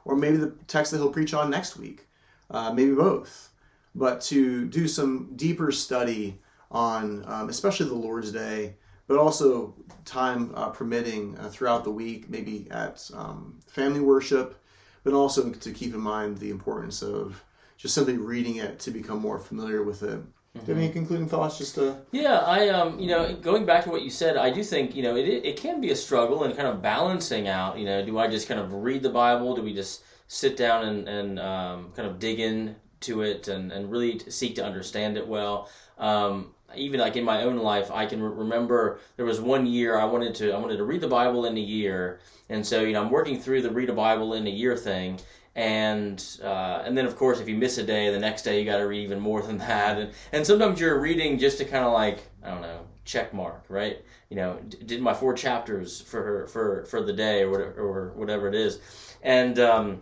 or 0.03 0.15
maybe 0.15 0.37
the 0.37 0.53
text 0.67 0.91
that 0.91 0.97
he'll 0.97 1.11
preach 1.11 1.33
on 1.33 1.49
next 1.49 1.77
week, 1.77 2.07
uh, 2.49 2.73
maybe 2.73 2.93
both. 2.93 3.49
But 3.95 4.21
to 4.21 4.65
do 4.65 4.87
some 4.87 5.31
deeper 5.35 5.71
study 5.71 6.39
on, 6.69 7.23
um, 7.27 7.49
especially 7.49 7.87
the 7.87 7.95
Lord's 7.95 8.31
Day, 8.31 8.75
but 9.07 9.17
also 9.17 9.73
time 10.03 10.51
uh, 10.53 10.69
permitting 10.69 11.37
uh, 11.37 11.49
throughout 11.49 11.83
the 11.83 11.91
week, 11.91 12.29
maybe 12.29 12.67
at 12.71 13.09
um, 13.13 13.59
family 13.67 14.01
worship, 14.01 14.61
but 15.03 15.13
also 15.13 15.49
to 15.49 15.71
keep 15.71 15.93
in 15.93 16.01
mind 16.01 16.37
the 16.37 16.49
importance 16.49 17.01
of 17.01 17.41
just 17.77 17.95
simply 17.95 18.17
reading 18.17 18.57
it 18.57 18.79
to 18.79 18.91
become 18.91 19.19
more 19.19 19.39
familiar 19.39 19.83
with 19.83 20.03
it 20.03 20.19
Mm-hmm. 20.57 20.65
Do 20.65 20.71
you 20.71 20.75
have 20.75 20.83
any 20.83 20.93
concluding 20.93 21.27
thoughts? 21.27 21.57
Just 21.57 21.75
to 21.75 21.97
yeah, 22.11 22.39
I 22.39 22.69
um, 22.69 22.99
you 22.99 23.07
know, 23.07 23.33
going 23.35 23.65
back 23.65 23.83
to 23.85 23.89
what 23.89 24.01
you 24.01 24.09
said, 24.09 24.37
I 24.37 24.49
do 24.49 24.63
think 24.63 24.95
you 24.95 25.03
know 25.03 25.15
it 25.15 25.27
it 25.27 25.57
can 25.57 25.81
be 25.81 25.91
a 25.91 25.95
struggle 25.95 26.43
and 26.43 26.55
kind 26.55 26.67
of 26.67 26.81
balancing 26.81 27.47
out. 27.47 27.77
You 27.77 27.85
know, 27.85 28.05
do 28.05 28.17
I 28.17 28.27
just 28.27 28.47
kind 28.47 28.59
of 28.59 28.73
read 28.73 29.03
the 29.03 29.09
Bible? 29.09 29.55
Do 29.55 29.61
we 29.61 29.73
just 29.73 30.03
sit 30.27 30.57
down 30.57 30.85
and 30.85 31.07
and 31.07 31.39
um, 31.39 31.91
kind 31.95 32.07
of 32.07 32.19
dig 32.19 32.39
in 32.39 32.75
to 33.01 33.21
it 33.21 33.47
and 33.47 33.71
and 33.71 33.91
really 33.91 34.19
seek 34.29 34.55
to 34.55 34.65
understand 34.65 35.17
it 35.17 35.27
well? 35.27 35.69
Um, 35.97 36.53
even 36.75 36.99
like 36.99 37.15
in 37.15 37.23
my 37.23 37.43
own 37.43 37.57
life, 37.57 37.89
I 37.91 38.05
can 38.05 38.21
remember 38.21 38.99
there 39.15 39.25
was 39.25 39.39
one 39.39 39.65
year 39.65 39.97
I 39.97 40.05
wanted 40.05 40.35
to 40.35 40.51
I 40.51 40.59
wanted 40.59 40.77
to 40.77 40.83
read 40.83 41.01
the 41.01 41.07
Bible 41.07 41.45
in 41.45 41.57
a 41.57 41.61
year, 41.61 42.19
and 42.49 42.65
so 42.65 42.81
you 42.81 42.93
know 42.93 43.01
I'm 43.01 43.11
working 43.11 43.39
through 43.39 43.61
the 43.61 43.71
read 43.71 43.89
a 43.89 43.93
Bible 43.93 44.33
in 44.33 44.47
a 44.47 44.51
year 44.51 44.75
thing, 44.75 45.19
and 45.57 46.23
uh, 46.43 46.83
and 46.85 46.95
then 46.95 47.05
of 47.05 47.15
course 47.15 47.39
if 47.39 47.49
you 47.49 47.55
miss 47.55 47.79
a 47.79 47.83
day 47.83 48.11
the 48.11 48.19
next 48.19 48.43
day 48.43 48.59
you 48.59 48.65
got 48.65 48.77
to 48.77 48.83
read 48.83 49.03
even 49.03 49.19
more 49.19 49.41
than 49.41 49.57
that. 49.57 49.97
And 49.97 50.13
and 50.31 50.45
sometimes 50.45 50.79
you're 50.79 50.99
reading 50.99 51.39
just 51.39 51.57
to 51.57 51.65
kind 51.65 51.83
of 51.83 51.91
like 51.91 52.29
i 52.43 52.51
don't 52.51 52.61
know 52.61 52.81
check 53.03 53.33
mark 53.33 53.65
right? 53.67 54.03
You 54.29 54.37
know 54.37 54.59
d- 54.69 54.77
did 54.85 55.01
my 55.01 55.13
four 55.13 55.33
chapters 55.33 55.99
for 55.99 56.47
for 56.47 56.85
for 56.85 57.01
the 57.01 57.13
day 57.13 57.41
or 57.41 57.49
whatever, 57.49 57.81
or 57.81 58.11
whatever 58.15 58.47
it 58.47 58.55
is. 58.55 58.79
And 59.23 59.57
um, 59.59 60.01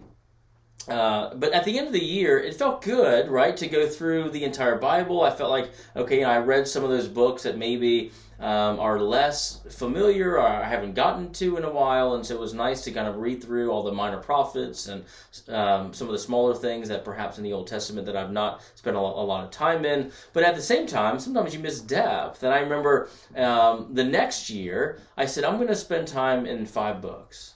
uh, 0.89 1.33
but 1.35 1.53
at 1.53 1.63
the 1.63 1.77
end 1.77 1.87
of 1.87 1.93
the 1.93 2.03
year, 2.03 2.37
it 2.37 2.53
felt 2.53 2.81
good, 2.81 3.29
right, 3.29 3.55
to 3.57 3.67
go 3.67 3.87
through 3.87 4.29
the 4.29 4.43
entire 4.43 4.75
Bible. 4.75 5.23
I 5.23 5.31
felt 5.31 5.49
like, 5.49 5.71
okay, 5.95 6.17
you 6.17 6.21
know, 6.21 6.29
I 6.29 6.37
read 6.37 6.67
some 6.67 6.83
of 6.83 6.89
those 6.91 7.07
books 7.07 7.43
that 7.43 7.57
maybe 7.57 8.11
um, 8.39 8.79
are 8.79 8.99
less 8.99 9.61
familiar 9.69 10.37
or 10.37 10.47
I 10.47 10.67
haven't 10.67 10.93
gotten 10.93 11.31
to 11.33 11.57
in 11.57 11.63
a 11.63 11.71
while, 11.71 12.15
and 12.15 12.25
so 12.25 12.35
it 12.35 12.39
was 12.39 12.53
nice 12.53 12.83
to 12.83 12.91
kind 12.91 13.07
of 13.07 13.17
read 13.17 13.43
through 13.43 13.71
all 13.71 13.83
the 13.83 13.91
minor 13.91 14.17
prophets 14.17 14.87
and 14.87 15.03
um, 15.47 15.93
some 15.93 16.07
of 16.07 16.13
the 16.13 16.19
smaller 16.19 16.53
things 16.53 16.89
that 16.89 17.05
perhaps 17.05 17.37
in 17.37 17.43
the 17.43 17.53
Old 17.53 17.67
Testament 17.67 18.05
that 18.07 18.15
I've 18.15 18.31
not 18.31 18.61
spent 18.75 18.95
a 18.95 18.99
lot, 18.99 19.21
a 19.21 19.23
lot 19.23 19.43
of 19.43 19.51
time 19.51 19.85
in. 19.85 20.11
But 20.33 20.43
at 20.43 20.55
the 20.55 20.61
same 20.61 20.87
time, 20.87 21.19
sometimes 21.19 21.53
you 21.53 21.59
miss 21.59 21.79
depth. 21.79 22.43
And 22.43 22.53
I 22.53 22.59
remember 22.59 23.09
um, 23.35 23.89
the 23.93 24.03
next 24.03 24.49
year, 24.49 24.99
I 25.17 25.25
said, 25.25 25.43
I'm 25.43 25.55
going 25.55 25.67
to 25.67 25.75
spend 25.75 26.07
time 26.07 26.45
in 26.45 26.65
five 26.65 27.01
books. 27.01 27.53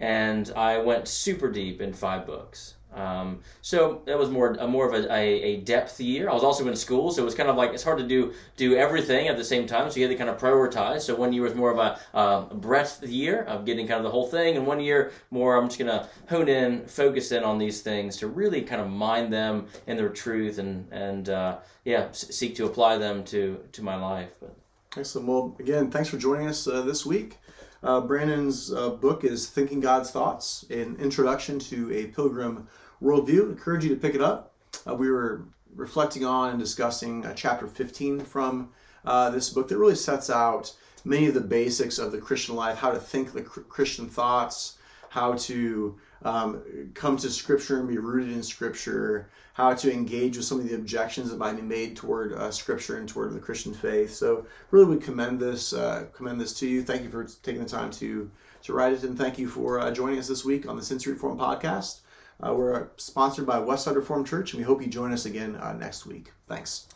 And 0.00 0.52
I 0.54 0.78
went 0.78 1.08
super 1.08 1.50
deep 1.50 1.80
in 1.80 1.92
five 1.92 2.26
books. 2.26 2.74
Um, 2.98 3.40
so 3.62 4.02
that 4.06 4.18
was 4.18 4.28
more 4.28 4.54
more 4.66 4.88
of 4.88 4.92
a, 4.92 5.12
a, 5.12 5.42
a, 5.42 5.56
depth 5.58 6.00
year. 6.00 6.28
I 6.28 6.34
was 6.34 6.42
also 6.42 6.66
in 6.66 6.74
school, 6.74 7.12
so 7.12 7.22
it 7.22 7.24
was 7.24 7.34
kind 7.36 7.48
of 7.48 7.54
like 7.54 7.72
it's 7.72 7.84
hard 7.84 7.98
to 7.98 8.06
do 8.06 8.32
do 8.56 8.76
everything 8.76 9.28
at 9.28 9.36
the 9.36 9.44
same 9.44 9.68
time. 9.68 9.88
So 9.88 10.00
you 10.00 10.08
had 10.08 10.12
to 10.12 10.18
kind 10.18 10.28
of 10.28 10.36
prioritize. 10.36 11.02
So 11.02 11.14
one 11.14 11.32
year 11.32 11.44
was 11.44 11.54
more 11.54 11.70
of 11.70 11.78
a 11.78 12.00
uh, 12.12 12.54
breadth 12.54 13.04
year 13.04 13.44
of 13.44 13.64
getting 13.64 13.86
kind 13.86 13.98
of 13.98 14.02
the 14.02 14.10
whole 14.10 14.26
thing, 14.26 14.56
and 14.56 14.66
one 14.66 14.80
year 14.80 15.12
more 15.30 15.56
I'm 15.56 15.68
just 15.68 15.78
gonna 15.78 16.08
hone 16.28 16.48
in, 16.48 16.86
focus 16.86 17.30
in 17.30 17.44
on 17.44 17.58
these 17.58 17.82
things 17.82 18.16
to 18.16 18.26
really 18.26 18.62
kind 18.62 18.80
of 18.80 18.88
mine 18.88 19.30
them 19.30 19.68
in 19.86 19.96
their 19.96 20.08
truth 20.08 20.58
and 20.58 20.88
and 20.90 21.28
uh, 21.28 21.58
yeah, 21.84 22.08
seek 22.10 22.56
to 22.56 22.66
apply 22.66 22.98
them 22.98 23.22
to 23.24 23.60
to 23.72 23.82
my 23.82 23.94
life. 23.94 24.30
But 24.40 24.56
excellent. 24.96 25.28
Well, 25.28 25.56
again, 25.60 25.90
thanks 25.92 26.08
for 26.08 26.18
joining 26.18 26.48
us 26.48 26.66
uh, 26.66 26.82
this 26.82 27.06
week. 27.06 27.38
Uh, 27.82 28.00
Brandon's 28.00 28.72
uh, 28.72 28.90
book 28.90 29.22
is 29.22 29.48
Thinking 29.48 29.78
God's 29.78 30.10
Thoughts, 30.10 30.64
an 30.68 30.96
introduction 30.96 31.60
to 31.60 31.92
a 31.92 32.06
pilgrim 32.06 32.66
worldview. 33.02 33.50
Encourage 33.50 33.84
you 33.84 33.90
to 33.90 34.00
pick 34.00 34.14
it 34.14 34.22
up. 34.22 34.54
Uh, 34.86 34.94
we 34.94 35.10
were 35.10 35.44
reflecting 35.74 36.24
on 36.24 36.50
and 36.50 36.58
discussing 36.58 37.24
uh, 37.24 37.32
chapter 37.34 37.66
15 37.66 38.20
from 38.20 38.70
uh, 39.04 39.30
this 39.30 39.50
book 39.50 39.68
that 39.68 39.78
really 39.78 39.94
sets 39.94 40.30
out 40.30 40.74
many 41.04 41.26
of 41.26 41.34
the 41.34 41.40
basics 41.40 41.98
of 41.98 42.12
the 42.12 42.18
Christian 42.18 42.56
life, 42.56 42.78
how 42.78 42.90
to 42.90 42.98
think 42.98 43.32
the 43.32 43.42
Christian 43.42 44.08
thoughts, 44.08 44.78
how 45.10 45.34
to 45.34 45.96
um, 46.22 46.62
come 46.94 47.16
to 47.16 47.30
Scripture 47.30 47.78
and 47.78 47.88
be 47.88 47.98
rooted 47.98 48.32
in 48.32 48.42
Scripture, 48.42 49.30
how 49.54 49.74
to 49.74 49.92
engage 49.92 50.36
with 50.36 50.46
some 50.46 50.60
of 50.60 50.68
the 50.68 50.74
objections 50.74 51.30
that 51.30 51.38
might 51.38 51.56
be 51.56 51.62
made 51.62 51.96
toward 51.96 52.32
uh, 52.32 52.50
Scripture 52.50 52.98
and 52.98 53.08
toward 53.08 53.32
the 53.32 53.40
Christian 53.40 53.72
faith. 53.72 54.12
So, 54.12 54.46
really, 54.70 54.86
would 54.86 55.02
commend 55.02 55.40
this 55.40 55.72
uh, 55.72 56.06
commend 56.12 56.40
this 56.40 56.54
to 56.58 56.68
you. 56.68 56.82
Thank 56.82 57.02
you 57.02 57.10
for 57.10 57.24
taking 57.42 57.62
the 57.62 57.68
time 57.68 57.90
to 57.92 58.30
to 58.62 58.72
write 58.72 58.92
it, 58.92 59.04
and 59.04 59.16
thank 59.16 59.38
you 59.38 59.48
for 59.48 59.78
uh, 59.78 59.90
joining 59.92 60.18
us 60.18 60.28
this 60.28 60.44
week 60.44 60.68
on 60.68 60.76
the 60.76 60.82
Cincy 60.82 61.06
Reform 61.06 61.38
podcast. 61.38 62.00
Uh, 62.40 62.54
we're 62.54 62.88
sponsored 62.96 63.46
by 63.46 63.58
Westside 63.58 63.96
Reformed 63.96 64.26
Church, 64.26 64.52
and 64.52 64.60
we 64.60 64.64
hope 64.64 64.80
you 64.80 64.88
join 64.88 65.12
us 65.12 65.26
again 65.26 65.56
uh, 65.56 65.72
next 65.72 66.06
week. 66.06 66.32
Thanks. 66.46 66.86